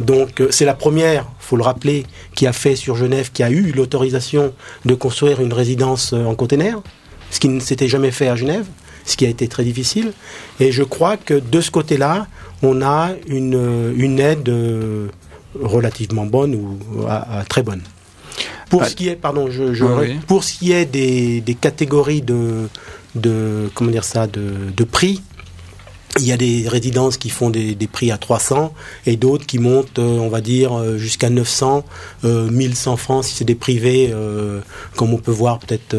Donc 0.00 0.40
euh, 0.40 0.48
c'est 0.50 0.64
la 0.64 0.74
première, 0.74 1.26
faut 1.38 1.56
le 1.56 1.62
rappeler, 1.62 2.06
qui 2.34 2.46
a 2.46 2.52
fait 2.52 2.76
sur 2.76 2.96
Genève, 2.96 3.30
qui 3.32 3.42
a 3.42 3.50
eu 3.50 3.72
l'autorisation 3.72 4.54
de 4.86 4.94
construire 4.94 5.40
une 5.40 5.52
résidence 5.52 6.14
en 6.14 6.34
container, 6.34 6.80
ce 7.30 7.38
qui 7.38 7.48
ne 7.48 7.60
s'était 7.60 7.88
jamais 7.88 8.10
fait 8.10 8.28
à 8.28 8.36
Genève, 8.36 8.64
ce 9.04 9.16
qui 9.16 9.26
a 9.26 9.28
été 9.28 9.46
très 9.46 9.62
difficile. 9.62 10.12
Et 10.58 10.72
je 10.72 10.82
crois 10.82 11.18
que 11.18 11.34
de 11.34 11.60
ce 11.60 11.70
côté-là, 11.70 12.26
on 12.62 12.80
a 12.80 13.10
une, 13.26 13.92
une 13.96 14.18
aide 14.18 14.50
relativement 15.60 16.24
bonne 16.24 16.54
ou 16.54 16.78
très 17.48 17.62
bonne. 17.62 17.82
Pour 18.70 18.86
ce 18.86 18.94
qui 18.94 19.08
est, 19.08 19.16
pardon, 19.16 19.50
je, 19.50 19.74
je 19.74 19.84
pour 20.26 20.44
ce 20.44 20.54
qui 20.58 20.72
est 20.72 20.86
des, 20.86 21.40
des 21.40 21.54
catégories 21.54 22.22
de, 22.22 22.68
de, 23.14 23.70
comment 23.74 23.90
dire 23.90 24.04
ça, 24.04 24.26
de, 24.26 24.70
de 24.74 24.84
prix, 24.84 25.20
il 26.18 26.26
y 26.26 26.32
a 26.32 26.36
des 26.36 26.64
résidences 26.68 27.16
qui 27.16 27.30
font 27.30 27.50
des, 27.50 27.74
des 27.74 27.86
prix 27.86 28.10
à 28.10 28.18
300 28.18 28.72
et 29.06 29.16
d'autres 29.16 29.46
qui 29.46 29.58
montent, 29.58 29.98
euh, 29.98 30.18
on 30.18 30.28
va 30.28 30.40
dire, 30.40 30.76
euh, 30.76 30.98
jusqu'à 30.98 31.30
900, 31.30 31.84
euh, 32.24 32.50
1100 32.50 32.96
francs 32.96 33.24
si 33.24 33.34
c'est 33.36 33.44
des 33.44 33.54
privés, 33.54 34.10
euh, 34.12 34.60
comme 34.96 35.14
on 35.14 35.18
peut 35.18 35.30
voir 35.30 35.60
peut-être 35.60 35.96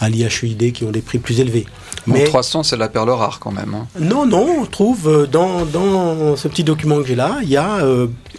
à 0.00 0.08
l'IHUID 0.08 0.72
qui 0.72 0.84
ont 0.84 0.90
des 0.90 1.02
prix 1.02 1.18
plus 1.18 1.38
élevés. 1.40 1.66
Mais 2.06 2.24
300, 2.24 2.64
c'est 2.64 2.76
la 2.76 2.88
perle 2.88 3.10
rare 3.10 3.38
quand 3.38 3.52
même. 3.52 3.74
Hein. 3.74 3.86
Non, 4.00 4.26
non, 4.26 4.62
on 4.62 4.66
trouve 4.66 5.28
dans, 5.30 5.64
dans 5.66 6.36
ce 6.36 6.48
petit 6.48 6.64
document 6.64 7.00
que 7.00 7.06
j'ai 7.06 7.14
là, 7.14 7.38
il 7.42 7.48
y 7.48 7.56
a 7.56 7.78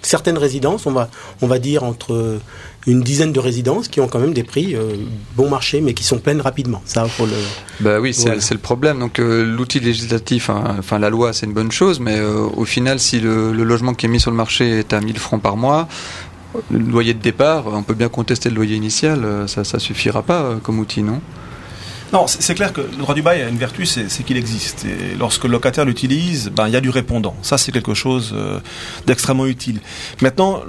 certaines 0.01 0.37
résidences, 0.37 0.85
on 0.85 0.91
va, 0.91 1.09
on 1.41 1.47
va 1.47 1.59
dire 1.59 1.83
entre 1.83 2.39
une 2.87 3.01
dizaine 3.01 3.31
de 3.31 3.39
résidences 3.39 3.87
qui 3.87 4.01
ont 4.01 4.07
quand 4.07 4.19
même 4.19 4.33
des 4.33 4.43
prix 4.43 4.75
euh, 4.75 4.95
bon 5.35 5.49
marché, 5.49 5.81
mais 5.81 5.93
qui 5.93 6.03
sont 6.03 6.19
pleines 6.19 6.41
rapidement. 6.41 6.81
Ça, 6.85 7.05
pour 7.17 7.27
le. 7.27 7.33
Bah 7.79 7.99
oui, 7.99 8.13
c'est 8.13 8.51
le 8.51 8.57
problème. 8.57 8.99
Donc 8.99 9.19
euh, 9.19 9.45
l'outil 9.45 9.79
législatif, 9.79 10.49
hein, 10.49 10.75
enfin 10.79 10.99
la 10.99 11.09
loi, 11.09 11.33
c'est 11.33 11.45
une 11.45 11.53
bonne 11.53 11.71
chose, 11.71 11.99
mais 11.99 12.17
euh, 12.17 12.47
au 12.55 12.65
final, 12.65 12.99
si 12.99 13.19
le, 13.19 13.53
le, 13.53 13.63
logement 13.63 13.93
qui 13.93 14.05
est 14.05 14.09
mis 14.09 14.19
sur 14.19 14.31
le 14.31 14.37
marché 14.37 14.79
est 14.79 14.93
à 14.93 14.99
1000 14.99 15.17
francs 15.17 15.41
par 15.41 15.57
mois, 15.57 15.87
le 16.69 16.79
loyer 16.79 17.13
de 17.13 17.21
départ, 17.21 17.65
on 17.67 17.83
peut 17.83 17.95
bien 17.95 18.09
contester 18.09 18.49
le 18.49 18.55
loyer 18.55 18.75
initial, 18.75 19.25
ça, 19.47 19.63
ça 19.63 19.79
suffira 19.79 20.21
pas 20.21 20.57
comme 20.61 20.77
outil, 20.77 21.01
non? 21.01 21.19
Non, 22.13 22.27
c'est 22.27 22.53
clair 22.53 22.71
que 22.71 22.81
le 22.81 22.97
droit 22.97 23.15
du 23.15 23.23
bail 23.23 23.41
a 23.41 23.49
une 23.49 23.57
vertu, 23.57 23.87
c'est 23.87 24.23
qu'il 24.23 24.37
existe. 24.37 24.85
Et 24.85 25.15
lorsque 25.17 25.45
le 25.45 25.49
locataire 25.49 25.83
l'utilise, 25.83 26.51
ben, 26.55 26.67
il 26.67 26.73
y 26.73 26.75
a 26.75 26.81
du 26.81 26.91
répondant. 26.91 27.35
Ça, 27.41 27.57
c'est 27.57 27.71
quelque 27.71 27.95
chose 27.95 28.33
euh, 28.35 28.59
d'extrêmement 29.07 29.47
utile. 29.47 29.79
Maintenant, 30.21 30.61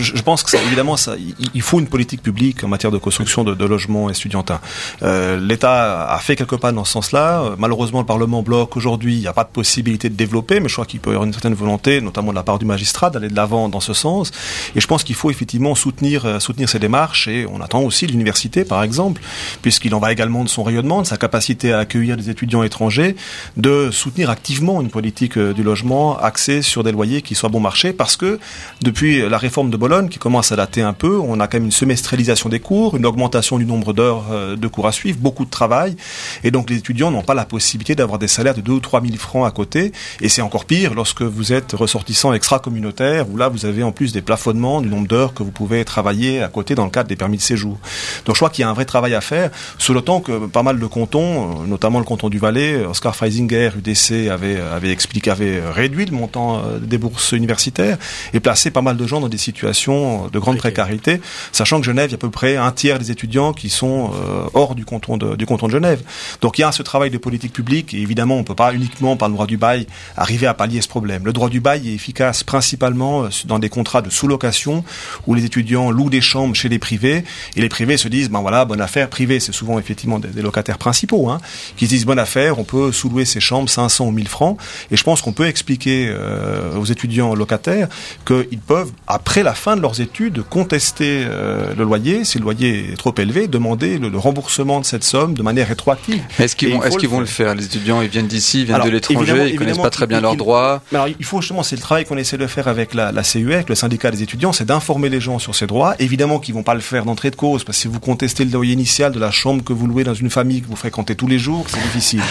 je 0.00 0.22
pense 0.22 0.44
que 0.44 0.50
ça, 0.50 0.58
évidemment, 0.62 0.96
ça, 0.96 1.16
il 1.52 1.62
faut 1.62 1.80
une 1.80 1.88
politique 1.88 2.22
publique 2.22 2.62
en 2.62 2.68
matière 2.68 2.92
de 2.92 2.98
construction 2.98 3.42
de, 3.42 3.54
de 3.54 3.64
logements 3.64 4.08
étudiantins. 4.08 4.60
Euh, 5.02 5.40
L'État 5.40 6.06
a 6.06 6.18
fait 6.18 6.36
quelques 6.36 6.58
pas 6.58 6.70
dans 6.70 6.84
ce 6.84 6.92
sens-là. 6.92 7.56
Malheureusement, 7.58 7.98
le 7.98 8.06
Parlement 8.06 8.42
bloque 8.42 8.76
aujourd'hui. 8.76 9.14
Il 9.16 9.20
n'y 9.20 9.26
a 9.26 9.32
pas 9.32 9.42
de 9.42 9.48
possibilité 9.48 10.08
de 10.08 10.14
développer, 10.14 10.60
mais 10.60 10.68
je 10.68 10.74
crois 10.74 10.86
qu'il 10.86 11.00
peut 11.00 11.10
y 11.10 11.14
avoir 11.14 11.26
une 11.26 11.32
certaine 11.32 11.54
volonté, 11.54 12.00
notamment 12.02 12.30
de 12.30 12.36
la 12.36 12.44
part 12.44 12.60
du 12.60 12.66
magistrat, 12.66 13.10
d'aller 13.10 13.28
de 13.28 13.34
l'avant 13.34 13.68
dans 13.68 13.80
ce 13.80 13.94
sens. 13.94 14.30
Et 14.76 14.80
je 14.80 14.86
pense 14.86 15.02
qu'il 15.02 15.16
faut 15.16 15.32
effectivement 15.32 15.74
soutenir, 15.74 16.24
euh, 16.24 16.38
soutenir 16.38 16.68
ces 16.68 16.78
démarches. 16.78 17.26
Et 17.26 17.46
on 17.52 17.60
attend 17.60 17.80
aussi 17.80 18.06
l'université, 18.06 18.64
par 18.64 18.84
exemple, 18.84 19.20
puisqu'il 19.60 19.92
en 19.96 19.98
va 19.98 20.12
également 20.12 20.44
de 20.44 20.48
son 20.48 20.62
rayonnement 20.62 20.83
de 20.84 21.06
sa 21.06 21.16
capacité 21.16 21.72
à 21.72 21.78
accueillir 21.80 22.16
des 22.16 22.30
étudiants 22.30 22.62
étrangers, 22.62 23.16
de 23.56 23.90
soutenir 23.90 24.30
activement 24.30 24.80
une 24.80 24.88
politique 24.88 25.36
euh, 25.36 25.52
du 25.52 25.62
logement 25.62 26.16
axée 26.18 26.62
sur 26.62 26.84
des 26.84 26.92
loyers 26.92 27.22
qui 27.22 27.34
soient 27.34 27.48
bon 27.48 27.60
marché, 27.60 27.92
parce 27.92 28.16
que 28.16 28.38
depuis 28.80 29.28
la 29.28 29.38
réforme 29.38 29.70
de 29.70 29.76
Bologne, 29.76 30.08
qui 30.08 30.18
commence 30.18 30.52
à 30.52 30.56
dater 30.56 30.82
un 30.82 30.92
peu, 30.92 31.18
on 31.18 31.40
a 31.40 31.48
quand 31.48 31.56
même 31.56 31.64
une 31.64 31.72
semestrialisation 31.72 32.48
des 32.48 32.60
cours, 32.60 32.96
une 32.96 33.06
augmentation 33.06 33.58
du 33.58 33.66
nombre 33.66 33.92
d'heures 33.92 34.24
euh, 34.30 34.56
de 34.56 34.68
cours 34.68 34.86
à 34.86 34.92
suivre, 34.92 35.18
beaucoup 35.18 35.44
de 35.44 35.50
travail, 35.50 35.96
et 36.44 36.50
donc 36.50 36.70
les 36.70 36.76
étudiants 36.76 37.10
n'ont 37.10 37.22
pas 37.22 37.34
la 37.34 37.44
possibilité 37.44 37.94
d'avoir 37.94 38.18
des 38.18 38.28
salaires 38.28 38.54
de 38.54 38.60
2 38.60 38.72
ou 38.72 38.80
3 38.80 39.02
000 39.02 39.16
francs 39.16 39.46
à 39.46 39.50
côté, 39.50 39.92
et 40.20 40.28
c'est 40.28 40.42
encore 40.42 40.64
pire 40.64 40.94
lorsque 40.94 41.22
vous 41.22 41.52
êtes 41.52 41.72
ressortissant 41.72 42.32
extra-communautaire, 42.32 43.28
où 43.30 43.36
là 43.36 43.48
vous 43.48 43.66
avez 43.66 43.82
en 43.82 43.92
plus 43.92 44.12
des 44.12 44.22
plafonnements 44.22 44.80
du 44.80 44.88
nombre 44.88 45.08
d'heures 45.08 45.34
que 45.34 45.42
vous 45.42 45.50
pouvez 45.50 45.84
travailler 45.84 46.42
à 46.42 46.48
côté 46.48 46.74
dans 46.74 46.84
le 46.84 46.90
cadre 46.90 47.08
des 47.08 47.16
permis 47.16 47.38
de 47.38 47.42
séjour. 47.42 47.78
Donc 48.26 48.36
je 48.36 48.38
crois 48.38 48.50
qu'il 48.50 48.62
y 48.62 48.64
a 48.64 48.70
un 48.70 48.74
vrai 48.74 48.84
travail 48.84 49.14
à 49.14 49.20
faire, 49.20 49.50
sur 49.78 49.92
le 49.92 50.00
que 50.20 50.46
pas 50.46 50.62
mal 50.62 50.73
de 50.78 50.86
cantons, 50.86 51.62
euh, 51.62 51.66
notamment 51.66 51.98
le 51.98 52.04
canton 52.04 52.28
du 52.28 52.38
Valais. 52.38 52.84
Oscar 52.84 53.14
Freisinger, 53.16 53.70
UDC, 53.76 54.28
avait, 54.30 54.60
avait 54.60 54.90
expliqué, 54.90 55.30
avait 55.30 55.60
réduit 55.60 56.06
le 56.06 56.12
montant 56.16 56.58
euh, 56.58 56.78
des 56.78 56.98
bourses 56.98 57.32
universitaires 57.32 57.98
et 58.32 58.40
placé 58.40 58.70
pas 58.70 58.82
mal 58.82 58.96
de 58.96 59.06
gens 59.06 59.20
dans 59.20 59.28
des 59.28 59.38
situations 59.38 60.28
de 60.28 60.38
grande 60.38 60.58
précarité, 60.58 61.20
sachant 61.52 61.80
que 61.80 61.86
Genève, 61.86 62.08
il 62.08 62.12
y 62.12 62.14
a 62.14 62.16
à 62.16 62.18
peu 62.18 62.30
près 62.30 62.56
un 62.56 62.70
tiers 62.72 62.98
des 62.98 63.10
étudiants 63.10 63.52
qui 63.52 63.68
sont 63.68 64.10
euh, 64.14 64.46
hors 64.54 64.74
du 64.74 64.84
canton 64.84 65.16
de, 65.16 65.36
du 65.36 65.46
canton 65.46 65.66
de 65.66 65.72
Genève. 65.72 66.02
Donc 66.40 66.58
il 66.58 66.62
y 66.62 66.64
a 66.64 66.72
ce 66.72 66.82
travail 66.82 67.10
de 67.10 67.18
politique 67.18 67.52
publique 67.52 67.94
et 67.94 68.00
évidemment 68.00 68.36
on 68.36 68.40
ne 68.40 68.44
peut 68.44 68.54
pas 68.54 68.74
uniquement 68.74 69.16
par 69.16 69.28
le 69.28 69.34
droit 69.34 69.46
du 69.46 69.56
bail 69.56 69.86
arriver 70.16 70.46
à 70.46 70.54
pallier 70.54 70.80
ce 70.80 70.88
problème. 70.88 71.24
Le 71.24 71.32
droit 71.32 71.48
du 71.48 71.60
bail 71.60 71.88
est 71.88 71.94
efficace 71.94 72.42
principalement 72.42 73.28
dans 73.46 73.58
des 73.58 73.68
contrats 73.68 74.02
de 74.02 74.10
sous-location 74.10 74.84
où 75.26 75.34
les 75.34 75.44
étudiants 75.44 75.90
louent 75.90 76.10
des 76.10 76.20
chambres 76.20 76.54
chez 76.54 76.68
les 76.68 76.78
privés 76.78 77.24
et 77.56 77.60
les 77.60 77.68
privés 77.68 77.96
se 77.96 78.08
disent 78.08 78.30
ben 78.30 78.40
voilà 78.40 78.64
bonne 78.64 78.80
affaire 78.80 79.08
privée 79.08 79.40
c'est 79.40 79.52
souvent 79.52 79.78
effectivement 79.78 80.18
des, 80.18 80.28
des 80.28 80.42
locataires 80.42 80.63
principaux, 80.72 81.28
hein, 81.30 81.38
qui 81.76 81.86
se 81.86 81.90
disent 81.90 82.06
bonne 82.06 82.18
affaire, 82.18 82.58
on 82.58 82.64
peut 82.64 82.92
sous-louer 82.92 83.24
ces 83.24 83.40
chambres 83.40 83.68
500 83.68 84.06
ou 84.06 84.10
1000 84.10 84.28
francs. 84.28 84.58
Et 84.90 84.96
je 84.96 85.02
pense 85.02 85.22
qu'on 85.22 85.32
peut 85.32 85.46
expliquer 85.46 86.08
euh, 86.08 86.76
aux 86.76 86.84
étudiants 86.84 87.34
locataires 87.34 87.88
qu'ils 88.26 88.58
peuvent, 88.58 88.90
après 89.06 89.42
la 89.42 89.54
fin 89.54 89.76
de 89.76 89.82
leurs 89.82 90.00
études, 90.00 90.42
contester 90.48 91.24
euh, 91.26 91.74
le 91.76 91.84
loyer. 91.84 92.24
Si 92.24 92.38
le 92.38 92.44
loyer 92.44 92.92
est 92.92 92.96
trop 92.96 93.14
élevé, 93.16 93.48
demander 93.48 93.98
le, 93.98 94.14
remboursement 94.16 94.80
de 94.80 94.84
cette 94.84 95.04
somme 95.04 95.34
de 95.34 95.42
manière 95.42 95.68
rétroactive. 95.68 96.22
Est-ce 96.38 96.56
qu'ils 96.56 96.72
vont, 96.72 96.82
est 96.82 96.96
qu'ils 96.96 97.08
vont 97.08 97.20
le 97.20 97.26
faire 97.26 97.54
Les 97.54 97.64
étudiants, 97.64 98.00
ils 98.00 98.08
viennent 98.08 98.26
d'ici, 98.26 98.60
ils 98.60 98.66
viennent 98.66 98.82
de 98.82 98.88
l'étranger, 98.88 99.50
ils 99.50 99.56
connaissent 99.56 99.78
pas 99.78 99.90
très 99.90 100.06
bien 100.06 100.20
leurs 100.20 100.36
droits. 100.36 100.82
Alors, 100.92 101.08
il 101.08 101.24
faut 101.24 101.40
justement, 101.40 101.62
c'est 101.62 101.76
le 101.76 101.82
travail 101.82 102.04
qu'on 102.04 102.16
essaie 102.16 102.38
de 102.38 102.46
faire 102.46 102.68
avec 102.68 102.94
la, 102.94 103.12
la 103.12 103.22
CUEC, 103.22 103.68
le 103.68 103.74
syndicat 103.74 104.10
des 104.10 104.22
étudiants, 104.22 104.52
c'est 104.52 104.64
d'informer 104.64 105.08
les 105.08 105.20
gens 105.20 105.38
sur 105.38 105.54
ces 105.54 105.66
droits. 105.66 105.94
Évidemment 105.98 106.38
qu'ils 106.38 106.54
vont 106.54 106.62
pas 106.62 106.74
le 106.74 106.80
faire 106.80 107.04
d'entrée 107.04 107.30
de 107.30 107.36
cause, 107.36 107.64
parce 107.64 107.78
que 107.78 107.82
si 107.82 107.88
vous 107.88 108.00
contestez 108.00 108.44
le 108.44 108.50
loyer 108.50 108.72
initial 108.72 109.12
de 109.12 109.18
la 109.18 109.30
chambre 109.30 109.64
que 109.64 109.72
vous 109.72 109.86
louez 109.86 110.04
dans 110.04 110.14
une 110.14 110.30
famille 110.30 110.43
que 110.44 110.66
vous 110.66 110.76
fréquentez 110.76 111.14
tous 111.14 111.26
les 111.26 111.38
jours, 111.38 111.66
c'est 111.68 111.80
difficile. 111.80 112.22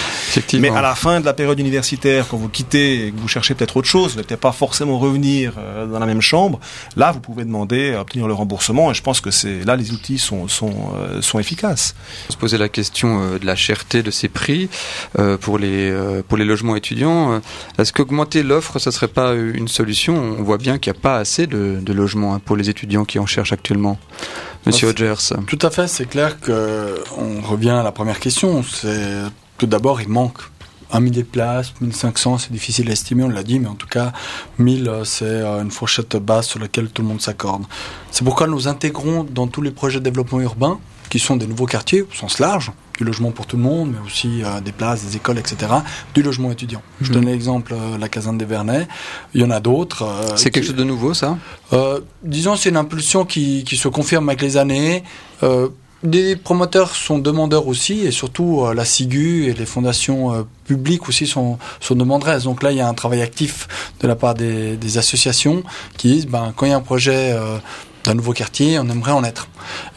Mais 0.60 0.70
à 0.70 0.82
la 0.82 0.96
fin 0.96 1.20
de 1.20 1.26
la 1.26 1.34
période 1.34 1.60
universitaire, 1.60 2.28
quand 2.30 2.38
vous 2.38 2.50
quittez 2.50 3.08
et 3.08 3.12
que 3.12 3.20
vous 3.20 3.28
cherchez 3.28 3.54
peut-être 3.56 3.78
autre 3.78 3.88
chose, 3.88 4.14
vous 4.14 4.22
n'allez 4.22 4.38
pas 4.38 4.52
forcément 4.52 5.00
revenir 5.00 5.54
euh, 5.58 5.86
dans 5.86 6.00
la 6.00 6.06
même 6.06 6.22
chambre, 6.22 6.60
là, 6.96 7.12
vous 7.12 7.20
pouvez 7.20 7.44
demander 7.44 7.94
à 7.94 8.02
obtenir 8.02 8.28
le 8.28 8.34
remboursement 8.34 8.92
et 8.92 8.94
je 8.94 9.02
pense 9.02 9.22
que 9.22 9.32
c'est 9.32 9.64
là 9.66 9.76
les 9.76 9.92
outils 9.92 10.18
sont, 10.18 10.48
sont, 10.48 10.94
euh, 10.96 11.22
sont 11.22 11.40
efficaces. 11.40 11.96
On 12.30 12.34
se 12.34 12.38
posait 12.38 12.58
la 12.58 12.70
question 12.70 13.22
euh, 13.22 13.40
de 13.40 13.46
la 13.46 13.56
cherté 13.56 14.04
de 14.04 14.12
ces 14.12 14.30
prix 14.30 14.70
pour, 15.42 15.58
les, 15.58 15.94
pour 16.28 16.38
les 16.38 16.46
logements 16.46 16.76
étudiants. 16.76 17.42
Est-ce 17.78 17.94
qu'augmenter 17.94 18.44
l'offre, 18.44 18.80
ça 18.80 18.92
serait 18.92 19.08
pas 19.08 19.34
une 19.34 19.68
solution? 19.68 20.16
On 20.40 20.44
voit 20.44 20.58
bien 20.58 20.78
qu'il 20.78 20.92
n'y 20.92 20.98
a 20.98 21.02
pas 21.02 21.18
assez 21.18 21.48
de, 21.48 21.80
de 21.82 21.94
logements 21.94 22.36
hein, 22.36 22.42
pour 22.44 22.56
les 22.56 22.70
étudiants 22.70 23.06
qui 23.06 23.20
en 23.20 23.26
cherchent 23.26 23.54
actuellement. 23.54 23.98
Monsieur 24.66 24.88
Rogers. 24.88 25.36
Tout 25.46 25.60
à 25.62 25.70
fait, 25.70 25.88
c'est 25.88 26.06
clair 26.06 26.40
que 26.40 26.96
on 27.18 27.42
revient 27.42 27.72
à 27.72 27.84
la 27.84 27.92
première 28.04 28.20
question. 28.20 28.64
C'est 28.64 29.22
que 29.58 29.66
d'abord 29.66 30.02
il 30.02 30.10
manque 30.10 30.40
un 30.92 31.00
millier 31.00 31.24
de 31.24 31.28
places, 31.28 31.74
1500, 31.80 32.38
c'est 32.38 32.52
difficile 32.52 32.90
à 32.90 32.92
estimer, 32.92 33.24
on 33.24 33.30
l'a 33.30 33.44
dit, 33.44 33.60
mais 33.60 33.70
en 33.70 33.76
tout 33.76 33.88
cas, 33.88 34.12
1000, 34.60 34.92
c'est 35.06 35.24
euh, 35.24 35.62
une 35.62 35.72
fourchette 35.72 36.18
basse 36.18 36.50
sur 36.50 36.60
laquelle 36.60 36.90
tout 36.90 37.02
le 37.02 37.08
monde 37.08 37.22
s'accorde. 37.22 37.64
C'est 38.12 38.26
pourquoi 38.26 38.48
nous 38.48 38.68
intégrons 38.68 39.24
dans 39.24 39.48
tous 39.48 39.62
les 39.62 39.72
projets 39.72 40.00
de 40.00 40.04
développement 40.04 40.42
urbain, 40.42 40.80
qui 41.10 41.20
sont 41.20 41.36
des 41.36 41.48
nouveaux 41.48 41.66
quartiers 41.66 42.02
au 42.02 42.12
sens 42.12 42.40
large, 42.40 42.72
du 42.98 43.04
logement 43.04 43.32
pour 43.32 43.46
tout 43.46 43.56
le 43.58 43.64
monde, 43.64 43.92
mais 43.92 44.06
aussi 44.06 44.44
euh, 44.44 44.62
des 44.62 44.72
places, 44.72 45.04
des 45.04 45.16
écoles, 45.16 45.38
etc., 45.38 45.72
du 46.14 46.24
logement 46.24 46.52
étudiant. 46.52 46.82
Je 47.02 47.10
mhm. 47.10 47.14
donne 47.14 47.26
l'exemple, 47.28 47.74
euh, 47.74 47.98
la 47.98 48.10
caserne 48.10 48.38
des 48.38 48.46
Vernets. 48.46 48.88
Il 49.34 49.42
y 49.42 49.44
en 49.44 49.52
a 49.52 49.60
d'autres. 49.60 50.04
Euh, 50.04 50.36
c'est 50.36 50.52
quelque 50.52 50.66
chose 50.66 50.76
de 50.76 50.84
nouveau, 50.84 51.14
ça? 51.14 51.38
Disons, 52.24 52.56
c'est 52.56 52.70
une 52.70 52.78
impulsion 52.78 53.26
qui, 53.26 53.64
qui, 53.64 53.78
se 53.78 53.88
confirme 53.88 54.30
avec 54.30 54.42
les 54.42 54.58
années. 54.58 55.04
Des 56.04 56.36
promoteurs 56.36 56.96
sont 56.96 57.18
demandeurs 57.18 57.68
aussi, 57.68 58.02
et 58.02 58.12
surtout 58.12 58.66
la 58.74 58.86
SIGU 58.86 59.46
et 59.46 59.54
les 59.54 59.66
fondations 59.66 60.46
publiques 60.66 61.08
aussi 61.08 61.28
sont, 61.28 61.58
sont 61.80 61.96
demanderesses. 61.96 62.44
Donc 62.44 62.62
là, 62.62 62.72
il 62.72 62.78
y 62.78 62.82
a 62.82 62.88
un 62.88 62.94
travail 62.94 63.22
actif 63.22 63.68
de 64.02 64.08
la 64.08 64.16
part 64.16 64.34
des, 64.34 64.98
associations 64.98 65.64
qui 65.98 66.10
disent, 66.10 66.28
ben, 66.28 66.54
quand 66.56 66.66
il 66.66 66.70
y 66.70 66.74
a 66.74 66.78
un 66.78 66.82
projet 66.82 67.34
d'un 68.04 68.16
nouveau 68.16 68.34
quartier, 68.34 68.80
on 68.80 68.88
aimerait 68.90 69.12
en 69.12 69.24
être. 69.24 69.48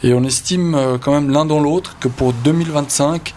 Et 0.03 0.13
on 0.13 0.23
estime 0.23 0.75
euh, 0.75 0.97
quand 0.97 1.11
même 1.11 1.29
l'un 1.29 1.45
dans 1.45 1.59
l'autre 1.59 1.97
que 1.99 2.07
pour 2.07 2.33
2025, 2.33 3.33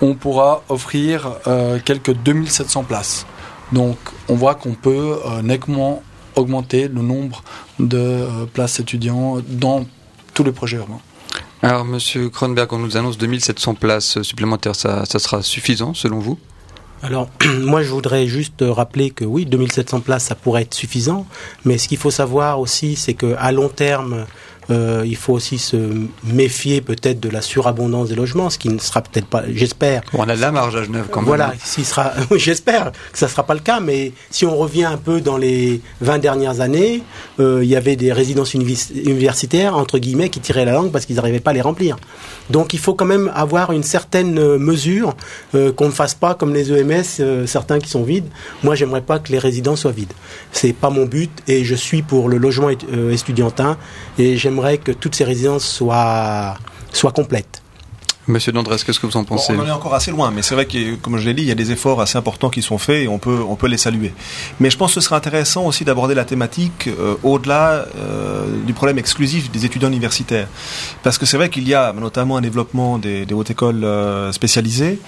on 0.00 0.14
pourra 0.14 0.62
offrir 0.68 1.32
euh, 1.46 1.78
quelques 1.84 2.14
2700 2.14 2.84
places. 2.84 3.26
Donc 3.72 3.96
on 4.28 4.34
voit 4.34 4.54
qu'on 4.54 4.74
peut 4.74 5.18
euh, 5.26 5.42
nettement 5.42 6.02
augmenter 6.36 6.88
le 6.88 7.02
nombre 7.02 7.42
de 7.78 8.26
places 8.52 8.80
étudiants 8.80 9.38
dans 9.48 9.84
tous 10.34 10.42
les 10.42 10.52
projets 10.52 10.78
urbains. 10.78 11.00
Alors, 11.64 11.86
Monsieur 11.86 12.28
Kronberg, 12.28 12.70
on 12.74 12.78
nous 12.78 12.98
annonce 12.98 13.16
2700 13.16 13.76
places 13.76 14.20
supplémentaires. 14.20 14.76
Ça, 14.76 15.06
ça 15.06 15.18
sera 15.18 15.40
suffisant 15.42 15.94
selon 15.94 16.18
vous? 16.18 16.38
Alors, 17.02 17.30
moi, 17.60 17.82
je 17.82 17.88
voudrais 17.88 18.26
juste 18.26 18.62
rappeler 18.62 19.08
que 19.08 19.24
oui, 19.24 19.46
2700 19.46 20.00
places, 20.00 20.24
ça 20.24 20.34
pourrait 20.34 20.62
être 20.62 20.74
suffisant, 20.74 21.26
mais 21.64 21.78
ce 21.78 21.88
qu'il 21.88 21.96
faut 21.96 22.10
savoir 22.10 22.60
aussi, 22.60 22.96
c'est 22.96 23.14
qu'à 23.14 23.50
long 23.50 23.70
terme, 23.70 24.26
euh, 24.70 25.02
il 25.04 25.16
faut 25.16 25.32
aussi 25.34 25.58
se 25.58 25.76
méfier 26.24 26.80
peut-être 26.80 27.20
de 27.20 27.28
la 27.28 27.42
surabondance 27.42 28.08
des 28.08 28.14
logements, 28.14 28.50
ce 28.50 28.58
qui 28.58 28.68
ne 28.68 28.78
sera 28.78 29.02
peut-être 29.02 29.26
pas, 29.26 29.42
j'espère. 29.52 30.02
on 30.12 30.28
a 30.28 30.36
de 30.36 30.40
la 30.40 30.52
marge 30.52 30.76
à 30.76 30.84
Genève 30.84 31.06
quand 31.10 31.20
même. 31.20 31.28
Voilà, 31.28 31.52
s'il 31.62 31.84
sera, 31.84 32.12
j'espère 32.36 32.92
que 33.12 33.18
ça 33.18 33.26
ne 33.26 33.30
sera 33.30 33.44
pas 33.44 33.54
le 33.54 33.60
cas, 33.60 33.80
mais 33.80 34.12
si 34.30 34.46
on 34.46 34.56
revient 34.56 34.84
un 34.84 34.96
peu 34.96 35.20
dans 35.20 35.36
les 35.36 35.80
20 36.00 36.18
dernières 36.18 36.60
années, 36.60 37.02
euh, 37.40 37.60
il 37.62 37.68
y 37.68 37.76
avait 37.76 37.96
des 37.96 38.12
résidences 38.12 38.54
universitaires, 38.54 39.76
entre 39.76 39.98
guillemets, 39.98 40.30
qui 40.30 40.40
tiraient 40.40 40.64
la 40.64 40.72
langue 40.72 40.90
parce 40.90 41.06
qu'ils 41.06 41.16
n'arrivaient 41.16 41.40
pas 41.40 41.50
à 41.50 41.54
les 41.54 41.60
remplir. 41.60 41.96
Donc 42.50 42.74
il 42.74 42.78
faut 42.78 42.94
quand 42.94 43.04
même 43.04 43.30
avoir 43.34 43.72
une 43.72 43.82
certaine 43.82 44.38
euh, 44.38 44.58
mesure, 44.58 45.14
qu'on 45.52 45.86
ne 45.86 45.92
fasse 45.92 46.14
pas 46.14 46.34
comme 46.34 46.52
les 46.52 46.72
EMS, 46.72 47.46
certains 47.46 47.78
qui 47.78 47.88
sont 47.88 48.02
vides. 48.02 48.26
Moi, 48.62 48.74
j'aimerais 48.74 49.00
pas 49.02 49.18
que 49.18 49.30
les 49.30 49.38
résidences 49.38 49.80
soient 49.82 49.92
vides. 49.92 50.12
C'est 50.52 50.72
pas 50.72 50.90
mon 50.90 51.04
but 51.04 51.30
et 51.46 51.64
je 51.64 51.74
suis 51.74 52.02
pour 52.02 52.28
le 52.28 52.38
logement 52.38 52.70
estudiantin 52.70 53.76
et 54.18 54.36
j'aimerais 54.54 54.78
que 54.78 54.92
toutes 54.92 55.16
ces 55.16 55.24
résidences 55.24 55.66
soient, 55.66 56.56
soient 56.92 57.10
complètes. 57.10 57.63
Monsieur 58.26 58.52
Dandres, 58.52 58.82
qu'est-ce 58.82 58.98
que 58.98 59.06
vous 59.06 59.18
en 59.18 59.24
pensez 59.24 59.52
On 59.52 59.60
en 59.60 59.66
est 59.66 59.70
encore 59.70 59.94
assez 59.94 60.10
loin, 60.10 60.30
mais 60.30 60.40
c'est 60.40 60.54
vrai 60.54 60.64
que, 60.64 60.94
comme 60.94 61.18
je 61.18 61.26
l'ai 61.26 61.34
dit, 61.34 61.42
il 61.42 61.48
y 61.48 61.52
a 61.52 61.54
des 61.54 61.72
efforts 61.72 62.00
assez 62.00 62.16
importants 62.16 62.48
qui 62.48 62.62
sont 62.62 62.78
faits 62.78 63.04
et 63.04 63.08
on 63.08 63.18
peut, 63.18 63.40
on 63.46 63.54
peut 63.54 63.66
les 63.66 63.76
saluer. 63.76 64.14
Mais 64.60 64.70
je 64.70 64.78
pense 64.78 64.94
que 64.94 65.00
ce 65.00 65.06
serait 65.06 65.16
intéressant 65.16 65.66
aussi 65.66 65.84
d'aborder 65.84 66.14
la 66.14 66.24
thématique 66.24 66.88
euh, 66.88 67.16
au-delà 67.22 67.84
euh, 67.98 68.46
du 68.64 68.72
problème 68.72 68.98
exclusif 68.98 69.50
des 69.50 69.66
étudiants 69.66 69.88
universitaires. 69.88 70.48
Parce 71.02 71.18
que 71.18 71.26
c'est 71.26 71.36
vrai 71.36 71.50
qu'il 71.50 71.68
y 71.68 71.74
a 71.74 71.92
notamment 71.92 72.38
un 72.38 72.40
développement 72.40 72.96
des, 72.96 73.26
des 73.26 73.34
hautes 73.34 73.50
écoles 73.50 73.84
euh, 73.84 74.32
spécialisées 74.32 74.98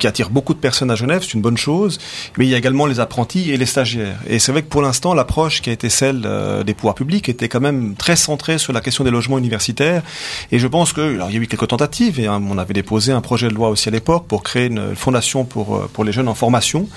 qui 0.00 0.06
attirent 0.06 0.30
beaucoup 0.30 0.54
de 0.54 0.58
personnes 0.58 0.90
à 0.90 0.96
Genève, 0.96 1.22
c'est 1.22 1.34
une 1.34 1.40
bonne 1.40 1.56
chose, 1.56 1.98
mais 2.36 2.46
il 2.46 2.48
y 2.48 2.54
a 2.54 2.58
également 2.58 2.86
les 2.86 2.98
apprentis 3.00 3.50
et 3.50 3.56
les 3.56 3.66
stagiaires. 3.66 4.18
Et 4.26 4.38
c'est 4.38 4.50
vrai 4.50 4.62
que 4.62 4.68
pour 4.68 4.82
l'instant, 4.82 5.14
l'approche 5.14 5.62
qui 5.62 5.70
a 5.70 5.72
été 5.72 5.88
celle 5.88 6.26
des 6.64 6.74
pouvoirs 6.74 6.94
publics 6.94 7.28
était 7.28 7.48
quand 7.48 7.60
même 7.60 7.94
très 7.94 8.16
centrée 8.16 8.58
sur 8.58 8.72
la 8.72 8.80
question 8.80 9.04
des 9.04 9.10
logements 9.10 9.38
universitaires. 9.38 10.02
Et 10.50 10.58
je 10.58 10.66
pense 10.66 10.92
que, 10.92 11.14
alors 11.14 11.30
il 11.30 11.36
y 11.36 11.38
a 11.38 11.42
eu 11.42 11.46
quelques 11.46 11.68
tentatives, 11.68 12.18
et 12.18 12.26
un 12.26 12.40
on 12.50 12.58
avait 12.58 12.74
déposé 12.74 13.12
un 13.12 13.20
projet 13.20 13.48
de 13.48 13.54
loi 13.54 13.68
aussi 13.68 13.88
à 13.88 13.92
l'époque 13.92 14.26
pour 14.26 14.42
créer 14.42 14.66
une 14.66 14.94
fondation 14.94 15.44
pour, 15.44 15.76
euh, 15.76 15.90
pour 15.92 16.04
les 16.04 16.12
jeunes 16.12 16.28
en 16.28 16.34
formation 16.34 16.88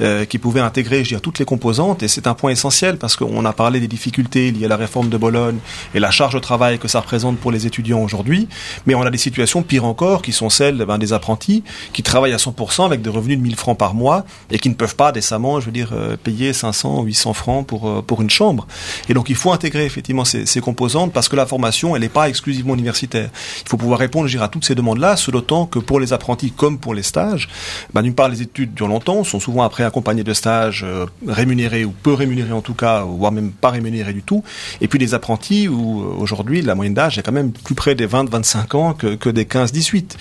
euh, 0.00 0.24
qui 0.24 0.38
pouvait 0.38 0.60
intégrer 0.60 1.04
je 1.04 1.10
dire, 1.10 1.20
toutes 1.20 1.38
les 1.38 1.44
composantes. 1.44 2.02
Et 2.02 2.08
c'est 2.08 2.26
un 2.26 2.34
point 2.34 2.50
essentiel 2.50 2.98
parce 2.98 3.16
qu'on 3.16 3.44
a 3.44 3.52
parlé 3.52 3.80
des 3.80 3.88
difficultés 3.88 4.50
liées 4.50 4.66
à 4.66 4.68
la 4.68 4.76
réforme 4.76 5.08
de 5.08 5.16
Bologne 5.16 5.58
et 5.94 6.00
la 6.00 6.10
charge 6.10 6.34
de 6.34 6.38
travail 6.38 6.78
que 6.78 6.88
ça 6.88 7.00
représente 7.00 7.38
pour 7.38 7.52
les 7.52 7.66
étudiants 7.66 8.02
aujourd'hui. 8.02 8.48
Mais 8.86 8.94
on 8.94 9.02
a 9.02 9.10
des 9.10 9.18
situations 9.18 9.62
pires 9.62 9.84
encore 9.84 10.22
qui 10.22 10.32
sont 10.32 10.50
celles 10.50 10.84
ben, 10.84 10.98
des 10.98 11.12
apprentis 11.12 11.62
qui 11.92 12.02
travaillent 12.02 12.32
à 12.32 12.38
100% 12.38 12.86
avec 12.86 13.02
des 13.02 13.10
revenus 13.10 13.38
de 13.38 13.42
1000 13.42 13.56
francs 13.56 13.78
par 13.78 13.94
mois 13.94 14.24
et 14.50 14.58
qui 14.58 14.68
ne 14.68 14.74
peuvent 14.74 14.96
pas 14.96 15.12
décemment, 15.12 15.60
je 15.60 15.66
veux 15.66 15.72
dire, 15.72 15.90
euh, 15.92 16.16
payer 16.16 16.52
500 16.52 17.00
ou 17.00 17.04
800 17.04 17.32
francs 17.32 17.66
pour, 17.66 18.04
pour 18.04 18.22
une 18.22 18.30
chambre. 18.30 18.66
Et 19.08 19.14
donc 19.14 19.28
il 19.28 19.36
faut 19.36 19.52
intégrer 19.52 19.84
effectivement 19.84 20.24
ces, 20.24 20.46
ces 20.46 20.60
composantes 20.60 21.12
parce 21.12 21.28
que 21.28 21.36
la 21.36 21.46
formation, 21.46 21.94
elle 21.94 22.02
n'est 22.02 22.08
pas 22.08 22.28
exclusivement 22.28 22.74
universitaire. 22.74 23.30
Il 23.64 23.68
faut 23.68 23.76
pouvoir 23.76 23.98
répondre 23.98 24.26
je 24.26 24.36
dire, 24.36 24.42
à 24.42 24.48
toutes 24.48 24.64
ces 24.64 24.74
demandes 24.74 24.93
là 24.94 25.16
ce 25.16 25.30
d'autant 25.30 25.66
que 25.66 25.78
pour 25.78 26.00
les 26.00 26.12
apprentis 26.12 26.50
comme 26.50 26.78
pour 26.78 26.94
les 26.94 27.02
stages, 27.02 27.48
bah, 27.92 28.02
d'une 28.02 28.14
part 28.14 28.28
les 28.28 28.42
études 28.42 28.74
durent 28.74 28.88
longtemps, 28.88 29.24
sont 29.24 29.40
souvent 29.40 29.62
après 29.62 29.84
accompagnés 29.84 30.24
de 30.24 30.34
stages 30.34 30.84
euh, 30.84 31.06
rémunérés 31.26 31.84
ou 31.84 31.90
peu 31.90 32.12
rémunérés 32.12 32.52
en 32.52 32.60
tout 32.60 32.74
cas, 32.74 33.02
voire 33.02 33.32
même 33.32 33.52
pas 33.52 33.70
rémunérés 33.70 34.12
du 34.12 34.22
tout, 34.22 34.42
et 34.80 34.88
puis 34.88 34.98
les 34.98 35.14
apprentis 35.14 35.68
où 35.68 36.02
euh, 36.02 36.06
aujourd'hui 36.18 36.62
la 36.62 36.74
moyenne 36.74 36.94
d'âge 36.94 37.18
est 37.18 37.22
quand 37.22 37.32
même 37.32 37.52
plus 37.52 37.74
près 37.74 37.94
des 37.94 38.06
20-25 38.06 38.76
ans 38.76 38.94
que, 38.94 39.28
des 39.28 39.44
15-18. 39.44 40.12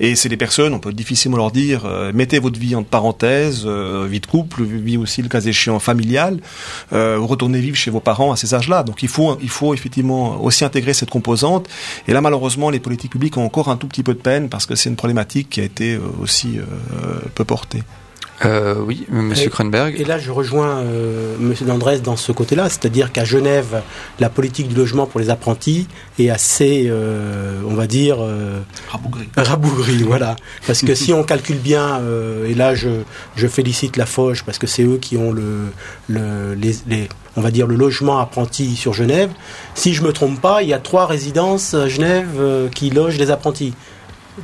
Et 0.00 0.16
c'est 0.16 0.28
des 0.28 0.36
personnes, 0.36 0.74
on 0.74 0.78
peut 0.78 0.92
difficilement 0.92 1.36
leur 1.36 1.50
dire, 1.50 1.84
euh, 1.86 2.12
mettez 2.14 2.38
votre 2.38 2.58
vie 2.58 2.74
entre 2.74 2.88
parenthèses, 2.88 3.66
vie 3.66 4.20
de 4.20 4.26
couple, 4.26 4.62
vie 4.62 4.96
aussi 4.96 5.22
le 5.22 5.28
cas 5.28 5.40
échéant 5.40 5.78
familial, 5.78 6.38
retournez 6.90 7.60
vivre 7.60 7.76
chez 7.76 7.90
vos 7.90 8.00
parents 8.00 8.32
à 8.32 8.36
ces 8.36 8.54
âges-là. 8.54 8.82
Donc 8.82 9.02
il 9.02 9.08
faut, 9.08 9.38
il 9.42 9.48
faut 9.48 9.74
effectivement 9.74 10.42
aussi 10.42 10.64
intégrer 10.64 10.94
cette 10.94 11.10
composante. 11.10 11.68
Et 12.06 12.12
là 12.12 12.20
malheureusement 12.20 12.70
les 12.70 12.80
politiques 12.80 13.12
publiques 13.12 13.36
ont 13.36 13.44
encore 13.44 13.68
un 13.68 13.76
tout 13.76 13.86
petit 13.86 14.02
peu 14.02 14.14
de 14.14 14.17
peine 14.18 14.48
parce 14.48 14.66
que 14.66 14.74
c'est 14.74 14.90
une 14.90 14.96
problématique 14.96 15.48
qui 15.50 15.60
a 15.60 15.64
été 15.64 15.94
euh, 15.94 16.00
aussi 16.20 16.58
euh, 16.58 16.62
peu 17.34 17.44
portée. 17.44 17.82
Euh, 18.44 18.76
oui, 18.86 19.04
Monsieur 19.10 19.50
Kronberg. 19.50 19.96
Et 19.98 20.04
là, 20.04 20.18
je 20.18 20.30
rejoins 20.30 20.78
euh, 20.78 21.34
Monsieur 21.40 21.66
Dandres 21.66 22.00
dans 22.00 22.16
ce 22.16 22.30
côté-là, 22.30 22.68
c'est-à-dire 22.68 23.10
qu'à 23.10 23.24
Genève, 23.24 23.82
la 24.20 24.28
politique 24.28 24.68
du 24.68 24.76
logement 24.76 25.06
pour 25.06 25.18
les 25.18 25.28
apprentis 25.30 25.88
est 26.18 26.30
assez, 26.30 26.86
euh, 26.88 27.60
on 27.68 27.74
va 27.74 27.88
dire, 27.88 28.18
euh, 28.20 28.60
rabougrie. 28.90 29.28
rabougrie. 29.36 30.02
voilà. 30.06 30.36
Parce 30.66 30.82
que 30.82 30.94
si 30.94 31.12
on 31.12 31.24
calcule 31.24 31.58
bien, 31.58 32.00
et 32.46 32.54
là, 32.54 32.74
je, 32.74 32.88
je 33.34 33.46
félicite 33.48 33.96
la 33.96 34.06
Foge 34.06 34.44
parce 34.44 34.58
que 34.58 34.66
c'est 34.66 34.84
eux 34.84 34.98
qui 34.98 35.16
ont 35.16 35.32
le, 35.32 35.72
le 36.08 36.54
les, 36.54 36.76
les, 36.86 37.08
on 37.36 37.40
va 37.40 37.50
dire, 37.50 37.66
le 37.66 37.74
logement 37.74 38.18
apprenti 38.18 38.76
sur 38.76 38.92
Genève. 38.92 39.30
Si 39.74 39.94
je 39.94 40.02
me 40.02 40.12
trompe 40.12 40.40
pas, 40.40 40.62
il 40.62 40.68
y 40.68 40.74
a 40.74 40.78
trois 40.78 41.06
résidences 41.06 41.74
à 41.74 41.88
Genève 41.88 42.68
qui 42.74 42.90
logent 42.90 43.18
les 43.18 43.30
apprentis. 43.30 43.74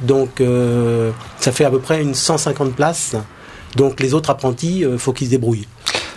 Donc 0.02 0.40
euh, 0.40 1.10
ça 1.38 1.52
fait 1.52 1.64
à 1.64 1.70
peu 1.70 1.80
près 1.80 2.02
une 2.02 2.14
150 2.14 2.74
places. 2.74 3.16
Donc 3.76 4.00
les 4.00 4.14
autres 4.14 4.30
apprentis, 4.30 4.80
il 4.80 4.98
faut 4.98 5.12
qu'ils 5.12 5.26
se 5.26 5.32
débrouillent. 5.32 5.66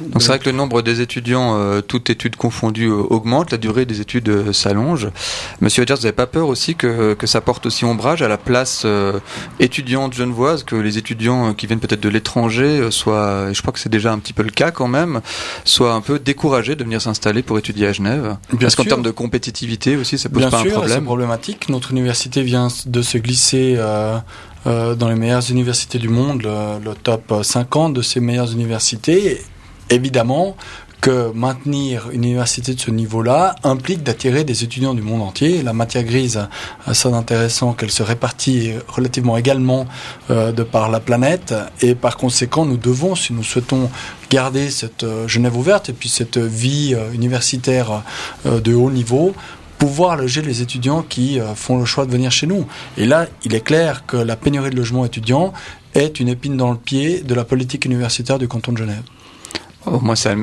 Donc 0.01 0.21
c'est 0.21 0.29
vrai 0.29 0.39
que 0.39 0.45
le 0.45 0.55
nombre 0.55 0.81
des 0.81 1.01
étudiants, 1.01 1.57
euh, 1.57 1.81
toutes 1.81 2.09
études 2.09 2.35
confondues, 2.35 2.89
euh, 2.89 3.03
augmente, 3.09 3.51
la 3.51 3.57
durée 3.57 3.85
des 3.85 4.01
études 4.01 4.29
euh, 4.29 4.53
s'allonge. 4.53 5.09
Monsieur 5.61 5.83
Edgers, 5.83 5.95
vous 5.95 6.01
n'avez 6.01 6.13
pas 6.13 6.27
peur 6.27 6.47
aussi 6.47 6.75
que, 6.75 7.13
que 7.13 7.25
ça 7.25 7.41
porte 7.41 7.65
aussi 7.65 7.85
ombrage 7.85 8.21
à 8.21 8.27
la 8.27 8.37
place 8.37 8.83
euh, 8.85 9.19
étudiante 9.59 10.13
genevoise, 10.13 10.63
que 10.63 10.75
les 10.75 10.97
étudiants 10.97 11.53
qui 11.53 11.67
viennent 11.67 11.79
peut-être 11.79 12.01
de 12.01 12.09
l'étranger 12.09 12.89
soient, 12.91 13.47
et 13.49 13.53
je 13.53 13.61
crois 13.61 13.73
que 13.73 13.79
c'est 13.79 13.89
déjà 13.89 14.11
un 14.11 14.19
petit 14.19 14.33
peu 14.33 14.43
le 14.43 14.51
cas 14.51 14.71
quand 14.71 14.87
même, 14.87 15.21
soient 15.65 15.93
un 15.93 16.01
peu 16.01 16.19
découragés 16.19 16.75
de 16.75 16.83
venir 16.83 17.01
s'installer 17.01 17.41
pour 17.41 17.57
étudier 17.57 17.87
à 17.87 17.93
Genève? 17.93 18.37
Bien 18.49 18.59
Parce 18.59 18.75
qu'en 18.75 18.83
termes 18.83 19.03
de 19.03 19.11
compétitivité 19.11 19.95
aussi, 19.95 20.17
ça 20.17 20.29
pose 20.29 20.39
Bien 20.39 20.49
pas 20.49 20.61
sûr, 20.61 20.71
un 20.71 20.73
problème 20.75 20.99
c'est 20.99 21.05
problématique. 21.05 21.69
Notre 21.69 21.91
université 21.91 22.43
vient 22.43 22.67
de 22.85 23.01
se 23.01 23.17
glisser... 23.17 23.77
Dans 24.65 25.07
les 25.07 25.15
meilleures 25.15 25.49
universités 25.49 25.97
du 25.97 26.09
monde, 26.09 26.41
le, 26.41 26.83
le, 26.83 26.93
top 26.93 27.33
50 27.41 27.93
de 27.93 28.01
ces 28.01 28.19
meilleures 28.19 28.51
universités 28.51 29.41
évidemment 29.89 30.55
que 30.99 31.31
maintenir 31.33 32.09
une 32.11 32.23
université 32.23 32.73
de 32.73 32.79
ce 32.79 32.89
niveau-là 32.89 33.55
implique 33.63 34.01
d'attirer 34.01 34.43
des 34.43 34.63
étudiants 34.63 34.95
du 34.95 35.03
monde 35.03 35.21
entier. 35.21 35.61
La 35.61 35.73
matière 35.73 36.03
grise 36.03 36.47
a 36.87 36.93
ça 36.93 37.09
d'intéressant 37.11 37.73
qu'elle 37.73 37.91
se 37.91 38.01
répartit 38.01 38.71
relativement 38.87 39.37
également 39.37 39.85
euh, 40.31 40.51
de 40.51 40.63
par 40.63 40.89
la 40.89 40.99
planète 40.99 41.53
et 41.81 41.93
par 41.93 42.17
conséquent 42.17 42.65
nous 42.65 42.77
devons, 42.77 43.15
si 43.15 43.31
nous 43.33 43.43
souhaitons 43.43 43.91
garder 44.31 44.71
cette 44.71 45.03
euh, 45.03 45.27
Genève 45.27 45.55
ouverte 45.55 45.89
et 45.89 45.93
puis 45.93 46.09
cette 46.09 46.39
vie 46.39 46.95
euh, 46.95 47.11
universitaire 47.13 48.01
euh, 48.47 48.59
de 48.59 48.73
haut 48.73 48.91
niveau, 48.91 49.35
pouvoir 49.77 50.17
loger 50.17 50.41
les 50.41 50.61
étudiants 50.61 51.03
qui 51.03 51.39
euh, 51.39 51.53
font 51.55 51.77
le 51.77 51.85
choix 51.85 52.05
de 52.05 52.11
venir 52.11 52.31
chez 52.31 52.47
nous. 52.47 52.65
Et 52.97 53.05
là, 53.05 53.27
il 53.43 53.53
est 53.53 53.61
clair 53.61 54.05
que 54.05 54.17
la 54.17 54.35
pénurie 54.35 54.69
de 54.69 54.75
logements 54.75 55.05
étudiants 55.05 55.53
est 55.93 56.19
une 56.19 56.27
épine 56.27 56.57
dans 56.57 56.71
le 56.71 56.77
pied 56.77 57.21
de 57.21 57.33
la 57.33 57.43
politique 57.43 57.85
universitaire 57.85 58.39
du 58.39 58.47
canton 58.47 58.71
de 58.71 58.77
Genève. 58.77 59.03
Oh, 59.89 59.99
moi, 60.01 60.15
ça, 60.15 60.33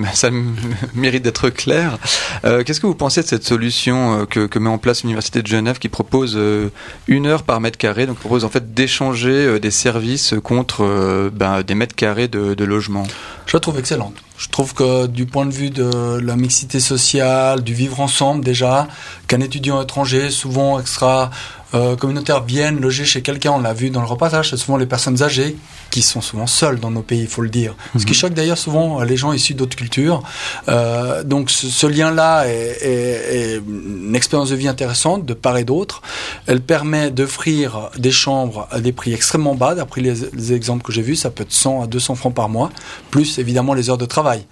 mérite 0.94 1.22
d'être 1.22 1.50
clair. 1.50 1.98
Euh, 2.44 2.62
Qu'est-ce 2.64 2.80
que 2.80 2.86
vous 2.86 2.94
pensez 2.94 3.22
de 3.22 3.26
cette 3.26 3.44
solution 3.44 4.20
euh, 4.20 4.24
que, 4.26 4.58
met 4.58 4.70
en 4.70 4.78
place 4.78 5.02
l'Université 5.02 5.42
de 5.42 5.46
Genève 5.46 5.78
qui 5.78 5.88
propose 5.88 6.34
euh, 6.36 6.70
une 7.06 7.26
heure 7.26 7.42
par 7.42 7.60
mètre 7.60 7.78
carré, 7.78 8.06
donc 8.06 8.18
propose 8.18 8.44
en 8.44 8.48
fait 8.48 8.74
d'échanger 8.74 9.60
des 9.60 9.70
services 9.70 10.34
contre 10.42 11.30
ben, 11.32 11.62
des 11.62 11.74
mètres 11.74 11.94
carrés 11.94 12.28
de 12.28 12.64
logement? 12.64 13.04
Je 13.46 13.56
la 13.56 13.60
trouve 13.60 13.78
excellente. 13.78 14.14
Je 14.36 14.48
trouve 14.48 14.74
que 14.74 15.06
du 15.06 15.26
point 15.26 15.46
de 15.46 15.52
vue 15.52 15.70
de 15.70 16.18
la 16.18 16.36
mixité 16.36 16.80
sociale, 16.80 17.62
du 17.62 17.72
vivre 17.72 18.00
ensemble 18.00 18.44
déjà, 18.44 18.88
qu'un 19.28 19.40
étudiant 19.40 19.80
étranger, 19.80 20.30
souvent 20.30 20.80
extra 20.80 21.30
euh, 21.74 21.96
communautaire, 21.96 22.44
vienne 22.44 22.80
loger 22.80 23.04
chez 23.04 23.22
quelqu'un, 23.22 23.52
on 23.52 23.60
l'a 23.60 23.72
vu 23.72 23.90
dans 23.90 24.00
le 24.00 24.06
reportage, 24.06 24.50
c'est 24.50 24.56
souvent 24.56 24.76
les 24.76 24.86
personnes 24.86 25.22
âgées 25.22 25.56
qui 25.90 26.02
sont 26.02 26.20
souvent 26.20 26.46
seules 26.46 26.80
dans 26.80 26.90
nos 26.90 27.02
pays, 27.02 27.22
il 27.22 27.28
faut 27.28 27.42
le 27.42 27.48
dire. 27.48 27.74
Ce 27.98 28.06
qui 28.06 28.14
choque 28.14 28.34
d'ailleurs 28.34 28.58
souvent 28.58 29.02
les 29.02 29.16
gens 29.16 29.32
issus 29.32 29.54
d'autres 29.54 29.76
cultures. 29.76 30.22
Euh, 30.68 31.22
donc 31.22 31.50
ce, 31.50 31.66
ce 31.68 31.86
lien-là 31.86 32.46
est, 32.46 32.78
est, 32.82 33.54
est, 33.54 33.56
une 33.56 34.14
expérience 34.14 34.50
de 34.50 34.56
vie 34.56 34.68
intéressante 34.68 35.24
de 35.24 35.34
part 35.34 35.56
et 35.56 35.64
d'autre. 35.64 36.02
Elle 36.46 36.60
permet 36.60 37.10
d'offrir 37.10 37.90
des 37.96 38.10
chambres 38.10 38.68
à 38.70 38.80
des 38.80 38.92
prix 38.92 39.12
extrêmement 39.12 39.54
bas, 39.54 39.74
d'après 39.74 40.00
les, 40.00 40.14
les 40.32 40.52
exemples 40.52 40.84
que 40.84 40.92
j'ai 40.92 41.02
vus, 41.02 41.16
ça 41.16 41.30
peut 41.30 41.42
être 41.42 41.52
100 41.52 41.82
à 41.82 41.86
200 41.86 42.14
francs 42.14 42.34
par 42.34 42.48
mois, 42.48 42.70
plus 43.10 43.38
évidemment 43.38 43.74
les 43.74 43.90
heures 43.90 43.98
de 43.98 44.06
travail 44.06 44.46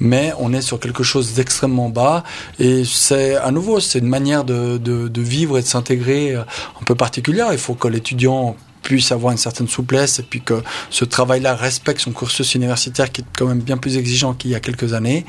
mais 0.00 0.32
on 0.38 0.52
est 0.52 0.62
sur 0.62 0.80
quelque 0.80 1.02
chose 1.02 1.34
d'extrêmement 1.34 1.88
bas 1.88 2.24
et 2.58 2.84
c'est 2.84 3.36
à 3.36 3.50
nouveau 3.50 3.80
c'est 3.80 3.98
une 3.98 4.08
manière 4.08 4.44
de, 4.44 4.78
de, 4.78 5.08
de 5.08 5.20
vivre 5.20 5.58
et 5.58 5.62
de 5.62 5.66
s'intégrer 5.66 6.34
un 6.36 6.84
peu 6.86 6.94
particulière. 6.94 7.48
Il 7.52 7.58
faut 7.58 7.74
que 7.74 7.88
l'étudiant 7.88 8.56
puisse 8.88 9.12
avoir 9.12 9.32
une 9.32 9.38
certaine 9.38 9.68
souplesse 9.68 10.18
et 10.18 10.22
puis 10.22 10.40
que 10.40 10.62
ce 10.88 11.04
travail-là 11.04 11.54
respecte 11.54 12.00
son 12.00 12.12
cursus 12.12 12.54
universitaire 12.54 13.12
qui 13.12 13.20
est 13.20 13.24
quand 13.36 13.46
même 13.46 13.60
bien 13.60 13.76
plus 13.76 13.98
exigeant 13.98 14.32
qu'il 14.32 14.50
y 14.50 14.54
a 14.54 14.60
quelques 14.60 14.94
années. 14.94 15.26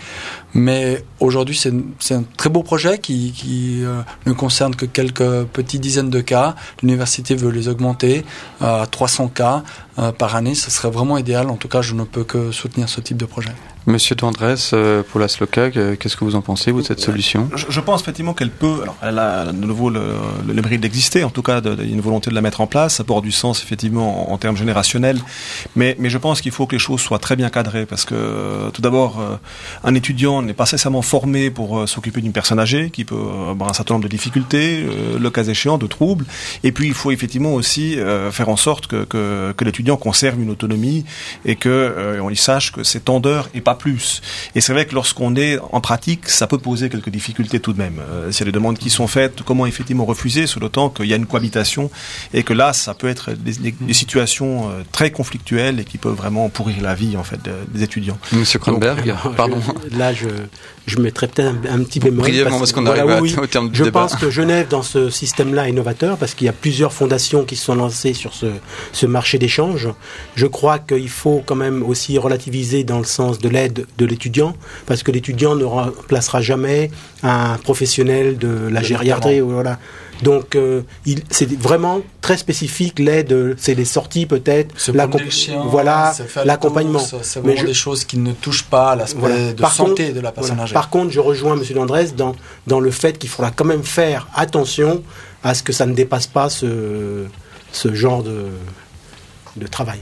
Mais 0.53 1.03
aujourd'hui, 1.19 1.59
c'est 1.99 2.13
un 2.13 2.23
très 2.37 2.49
beau 2.49 2.63
projet 2.63 2.99
qui, 2.99 3.33
qui 3.33 3.83
euh, 3.83 4.01
ne 4.25 4.31
concerne 4.31 4.75
que 4.75 4.85
quelques 4.85 5.43
petites 5.47 5.81
dizaines 5.81 6.09
de 6.09 6.21
cas. 6.21 6.55
L'université 6.81 7.35
veut 7.35 7.51
les 7.51 7.67
augmenter 7.67 8.23
à 8.61 8.87
300 8.89 9.27
cas 9.27 9.63
euh, 9.97 10.13
par 10.13 10.37
année. 10.37 10.55
Ce 10.55 10.71
serait 10.71 10.89
vraiment 10.89 11.17
idéal. 11.17 11.49
En 11.49 11.57
tout 11.57 11.67
cas, 11.67 11.81
je 11.81 11.95
ne 11.95 12.05
peux 12.05 12.23
que 12.23 12.53
soutenir 12.53 12.87
ce 12.87 13.01
type 13.01 13.17
de 13.17 13.25
projet. 13.25 13.51
Monsieur 13.89 14.15
Tendresse, 14.15 14.71
euh, 14.73 15.01
pour 15.01 15.19
la 15.19 15.27
SLOCAG, 15.27 15.97
qu'est-ce 15.97 16.15
que 16.15 16.23
vous 16.23 16.35
en 16.35 16.41
pensez, 16.41 16.71
vous, 16.71 16.81
de 16.81 16.85
cette 16.85 16.99
solution 16.99 17.49
je, 17.55 17.65
je, 17.69 17.79
pense 17.79 18.01
effectivement 18.01 18.35
qu'elle 18.35 18.51
peut, 18.51 18.81
alors 18.83 18.95
elle 19.01 19.17
a 19.17 19.45
de 19.45 19.65
nouveau 19.65 19.89
le, 19.89 20.01
le, 20.47 20.53
le 20.53 20.61
mérite 20.61 20.81
d'exister, 20.81 21.23
en 21.23 21.31
tout 21.31 21.41
cas, 21.41 21.59
y 21.59 21.67
a 21.67 21.83
une 21.83 21.99
volonté 21.99 22.29
de 22.29 22.35
la 22.35 22.41
mettre 22.41 22.61
en 22.61 22.67
place, 22.67 22.97
ça 22.97 23.03
porte 23.03 23.23
du 23.23 23.31
sens 23.31 23.63
effectivement 23.63 24.29
en, 24.29 24.33
en 24.33 24.37
termes 24.37 24.55
générationnels, 24.55 25.17
mais, 25.75 25.95
mais 25.97 26.11
je 26.11 26.19
pense 26.19 26.41
qu'il 26.41 26.51
faut 26.51 26.67
que 26.67 26.75
les 26.75 26.79
choses 26.79 27.01
soient 27.01 27.17
très 27.17 27.35
bien 27.35 27.49
cadrées, 27.49 27.87
parce 27.87 28.05
que 28.05 28.13
euh, 28.13 28.69
tout 28.69 28.83
d'abord, 28.83 29.19
euh, 29.19 29.37
un 29.83 29.95
étudiant 29.95 30.43
n'est 30.43 30.53
pas 30.53 30.65
nécessairement 30.65 31.01
formé 31.01 31.49
pour 31.49 31.79
euh, 31.79 31.87
s'occuper 31.87 32.21
d'une 32.21 32.31
personne 32.31 32.59
âgée, 32.59 32.91
qui 32.91 33.05
peut 33.05 33.15
avoir 33.49 33.71
un 33.71 33.73
certain 33.73 33.95
nombre 33.95 34.03
de 34.03 34.09
difficultés, 34.09 34.85
euh, 34.87 35.17
le 35.17 35.29
cas 35.31 35.43
échéant, 35.43 35.79
de 35.79 35.87
troubles, 35.87 36.25
et 36.63 36.71
puis 36.71 36.87
il 36.87 36.93
faut 36.93 37.09
effectivement 37.09 37.55
aussi 37.55 37.99
euh, 37.99 38.31
faire 38.31 38.49
en 38.49 38.55
sorte 38.55 38.85
que, 38.85 39.03
que, 39.03 39.51
que 39.57 39.65
l'étudiant 39.65 39.97
conserve 39.97 40.39
une 40.39 40.51
autonomie 40.51 41.05
et 41.43 41.55
que 41.55 42.19
on 42.21 42.29
y 42.29 42.35
sache 42.35 42.71
que 42.71 42.83
c'est 42.83 43.05
temps 43.05 43.19
d'heure 43.19 43.49
et 43.53 43.61
pas 43.61 43.78
plus. 43.79 44.21
Et 44.53 44.61
c'est 44.61 44.73
vrai 44.73 44.85
que 44.85 44.93
lorsqu'on 44.93 45.35
est 45.35 45.57
en 45.71 45.81
pratique, 45.81 46.29
ça 46.29 46.45
peut 46.45 46.59
poser 46.59 46.89
quelques 46.89 47.09
difficultés 47.09 47.59
tout 47.59 47.73
de 47.73 47.79
même. 47.79 47.99
Euh, 47.99 48.31
S'il 48.31 48.41
y 48.41 48.49
a 48.49 48.51
des 48.51 48.55
demandes 48.59 48.77
qui 48.77 48.91
sont 48.91 49.07
faites, 49.07 49.41
comment 49.41 49.65
effectivement 49.65 50.05
refuser, 50.05 50.45
sur 50.45 50.59
le 50.59 50.69
temps 50.69 50.89
qu'il 50.89 51.05
y 51.07 51.13
a 51.13 51.15
une 51.15 51.25
cohabitation 51.25 51.89
et 52.35 52.43
que 52.43 52.53
là, 52.53 52.73
ça 52.73 52.93
peut 52.93 53.07
être 53.07 53.31
des, 53.31 53.53
des, 53.53 53.71
des 53.79 53.93
situations 53.93 54.69
euh, 54.69 54.83
très 54.91 55.09
conflictuelles 55.09 55.79
et 55.79 55.85
qui 55.85 55.97
peuvent 55.97 56.13
vraiment 56.15 56.49
pourrir 56.49 56.81
la 56.83 56.93
vie 56.93 57.17
en 57.17 57.23
fait 57.23 57.39
des 57.73 57.81
étudiants. 57.81 58.19
Monsieur 58.33 58.59
Kronberg, 58.59 59.07
Donc, 59.23 59.35
pardon. 59.35 59.57
je- 59.91 59.97
là, 59.97 60.13
je, 60.13 60.27
je 60.85 60.99
mettrais 60.99 61.27
peut-être 61.27 61.47
un, 61.69 61.73
un 61.79 61.83
petit 61.83 61.99
bémol. 61.99 62.19
Brièvement, 62.19 62.59
parce 62.59 62.73
qu'on 62.73 62.85
arrive 62.85 63.09
à- 63.09 63.41
au 63.41 63.47
terme 63.47 63.69
du 63.69 63.77
Je 63.79 63.85
débat. 63.85 64.01
pense 64.01 64.15
que 64.15 64.29
Genève, 64.29 64.67
dans 64.69 64.83
ce 64.83 65.09
système-là, 65.09 65.67
est 65.69 65.71
novateur 65.71 66.17
parce 66.17 66.33
qu'il 66.35 66.45
y 66.45 66.49
a 66.49 66.53
plusieurs 66.53 66.93
fondations 66.93 67.45
qui 67.45 67.55
se 67.55 67.65
sont 67.65 67.75
lancées 67.75 68.13
sur 68.13 68.33
ce, 68.33 68.47
ce 68.91 69.05
marché 69.05 69.37
d'échange. 69.39 69.87
Je 70.35 70.45
crois 70.45 70.79
qu'il 70.79 71.09
faut 71.09 71.41
quand 71.45 71.55
même 71.55 71.83
aussi 71.83 72.17
relativiser 72.17 72.83
dans 72.83 72.97
le 72.99 73.05
sens 73.05 73.39
de 73.39 73.47
l'aide 73.49 73.58
de 73.67 74.05
l'étudiant 74.05 74.55
parce 74.85 75.03
que 75.03 75.11
l'étudiant 75.11 75.55
ne 75.55 75.65
remplacera 75.65 76.41
jamais 76.41 76.89
un 77.23 77.57
professionnel 77.57 78.37
de 78.37 78.69
la 78.71 78.81
gériatrie. 78.81 79.41
Voilà. 79.41 79.77
Donc, 80.23 80.55
euh, 80.55 80.81
c'est 81.29 81.49
vraiment 81.57 82.01
très 82.21 82.35
spécifique. 82.35 82.99
L'aide, 82.99 83.55
c'est 83.57 83.73
les 83.73 83.85
sorties 83.85 84.25
peut-être, 84.25 84.75
voilà, 85.69 86.13
l'accompagnement. 86.45 86.99
C'est 87.21 87.39
vraiment 87.39 87.61
je- 87.61 87.65
des 87.67 87.73
choses 87.73 88.03
qui 88.03 88.17
ne 88.17 88.33
touchent 88.33 88.65
pas 88.65 88.91
à 88.91 88.95
l'aspect 88.97 89.19
Voilà. 89.19 89.53
de 89.53 89.61
Par 89.61 89.71
santé 89.73 90.03
contre- 90.07 90.15
de 90.15 90.19
la 90.21 90.31
personne 90.33 90.51
Voilà. 90.55 90.63
âgée. 90.63 90.73
Par 90.73 90.89
contre, 90.89 91.11
je 91.11 91.21
rejoins 91.21 91.53
M. 91.57 91.63
Landrès 91.73 92.15
dans, 92.15 92.35
dans 92.67 92.81
le 92.81 92.91
fait 92.91 93.17
qu'il 93.17 93.29
faudra 93.29 93.51
quand 93.51 93.63
même 93.65 93.83
faire 93.83 94.27
attention 94.35 95.03
à 95.41 95.53
ce 95.53 95.63
que 95.63 95.71
ça 95.71 95.85
ne 95.85 95.93
dépasse 95.93 96.27
pas 96.27 96.49
ce, 96.49 97.23
ce 97.71 97.93
genre 97.95 98.21
de, 98.21 98.47
de 99.55 99.67
travail. 99.67 99.99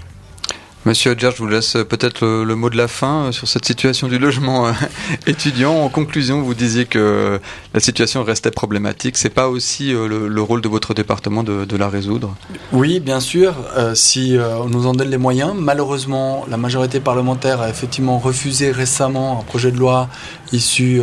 Monsieur 0.87 1.11
Hodger, 1.11 1.31
je 1.35 1.39
vous 1.39 1.49
laisse 1.49 1.75
euh, 1.75 1.83
peut-être 1.83 2.25
le, 2.25 2.55
mot 2.55 2.69
de 2.69 2.77
la 2.77 2.87
fin 2.87 3.25
euh, 3.25 3.31
sur 3.33 3.45
cette 3.45 3.65
situation 3.65 4.07
du 4.07 4.17
logement 4.17 4.67
euh, 4.67 4.71
étudiant. 5.27 5.83
En 5.83 5.89
conclusion, 5.89 6.41
vous 6.41 6.53
disiez 6.53 6.85
que 6.85 7.41
la 7.73 7.79
situation 7.81 8.23
restait 8.23 8.51
problématique. 8.51 9.17
C'est 9.17 9.29
pas 9.29 9.49
aussi 9.49 9.89
le, 9.89 10.29
le 10.29 10.41
rôle 10.41 10.61
de 10.61 10.69
votre 10.69 10.93
département 10.93 11.43
de, 11.43 11.75
la 11.75 11.89
résoudre? 11.89 12.37
Oui, 12.71 13.01
bien 13.01 13.19
sûr, 13.19 13.53
si 13.95 14.37
on 14.39 14.69
nous 14.69 14.87
en 14.87 14.93
donne 14.93 15.09
les 15.09 15.17
moyens. 15.17 15.53
Malheureusement, 15.57 16.45
la 16.49 16.55
majorité 16.55 17.01
parlementaire 17.01 17.59
a 17.61 17.69
effectivement 17.69 18.17
refusé 18.17 18.71
récemment 18.71 19.41
un 19.41 19.43
projet 19.43 19.71
de 19.71 19.77
loi 19.77 20.07
issu 20.53 21.01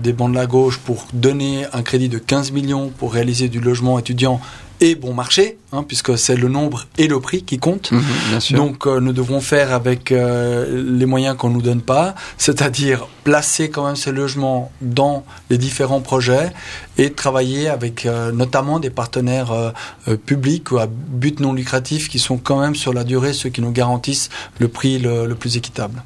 des 0.00 0.12
bancs 0.12 0.30
de 0.30 0.36
la 0.36 0.46
gauche 0.46 0.78
pour 0.78 1.06
donner 1.12 1.66
un 1.72 1.82
crédit 1.82 2.08
de 2.08 2.18
15 2.18 2.52
millions 2.52 2.90
pour 2.98 3.12
réaliser 3.12 3.48
du 3.48 3.60
logement 3.60 3.98
étudiant 3.98 4.40
et 4.80 4.94
bon 4.94 5.14
marché, 5.14 5.58
hein, 5.72 5.84
puisque 5.86 6.18
c'est 6.18 6.36
le 6.36 6.48
nombre 6.48 6.86
et 6.98 7.06
le 7.06 7.20
prix 7.20 7.42
qui 7.42 7.58
comptent. 7.58 7.92
Mhm, 7.92 8.02
bien 8.30 8.40
sûr. 8.40 8.56
Donc 8.56 8.86
euh, 8.86 9.00
nous 9.00 9.12
devrons 9.12 9.40
faire 9.40 9.72
avec 9.72 10.12
euh, 10.12 10.82
les 10.98 11.06
moyens 11.06 11.36
qu'on 11.36 11.50
nous 11.50 11.62
donne 11.62 11.80
pas, 11.80 12.14
c'est-à-dire 12.38 13.06
placer 13.24 13.70
quand 13.70 13.86
même 13.86 13.96
ces 13.96 14.12
logements 14.12 14.70
dans 14.80 15.24
les 15.50 15.58
différents 15.58 16.00
projets 16.00 16.52
et 16.98 17.12
travailler 17.12 17.68
avec 17.68 18.06
euh, 18.06 18.32
notamment 18.32 18.78
des 18.78 18.90
partenaires 18.90 19.52
publics 20.26 20.70
ou 20.70 20.78
à 20.78 20.86
but 20.86 21.40
non 21.40 21.52
lucratif 21.52 22.08
qui 22.08 22.18
sont 22.18 22.38
quand 22.38 22.60
même 22.60 22.74
sur 22.74 22.92
la 22.92 23.04
durée 23.04 23.32
ceux 23.32 23.48
qui 23.48 23.60
nous 23.60 23.72
garantissent 23.72 24.28
le 24.58 24.68
prix 24.68 24.98
le, 24.98 25.26
le 25.26 25.34
plus 25.34 25.56
équitable. 25.56 26.02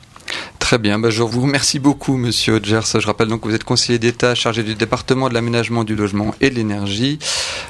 Très 0.60 0.78
bien, 0.78 1.00
bah, 1.00 1.10
je 1.10 1.24
vous 1.24 1.40
remercie 1.40 1.80
beaucoup, 1.80 2.16
Monsieur 2.16 2.54
Hodgers. 2.54 2.82
Je 3.00 3.04
rappelle 3.04 3.26
donc 3.26 3.40
que 3.40 3.48
vous 3.48 3.54
êtes 3.56 3.64
conseiller 3.64 3.98
d'État 3.98 4.36
chargé 4.36 4.62
du 4.62 4.76
département 4.76 5.28
de 5.28 5.34
l'aménagement 5.34 5.82
du 5.82 5.96
logement 5.96 6.32
et 6.40 6.48
de 6.48 6.54
l'énergie. 6.54 7.18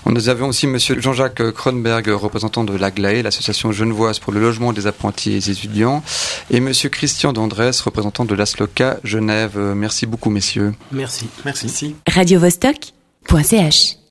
Nous 0.05 0.29
avions 0.29 0.49
aussi 0.49 0.67
Monsieur 0.67 1.01
Jean-Jacques 1.01 1.51
Kronberg, 1.53 2.09
représentant 2.09 2.63
de 2.63 2.77
l'AGLAE, 2.77 3.23
l'association 3.23 3.73
genevoise 3.73 4.19
pour 4.19 4.35
le 4.35 4.41
logement 4.41 4.75
des 4.75 4.87
apprentis 4.87 5.31
et 5.31 5.39
des 5.39 5.51
étudiants, 5.51 6.03
et 6.51 6.61
Monsieur 6.61 6.91
Christian 6.91 7.33
Dandrès, 7.33 7.81
représentant 7.81 8.27
de 8.27 8.35
l'ASLOCA 8.35 8.99
Genève. 9.03 9.59
Merci 9.59 10.05
beaucoup, 10.05 10.29
messieurs. 10.29 10.75
Merci. 10.93 11.27
Merci. 11.47 11.97
Radiovostok.ch 12.07 14.01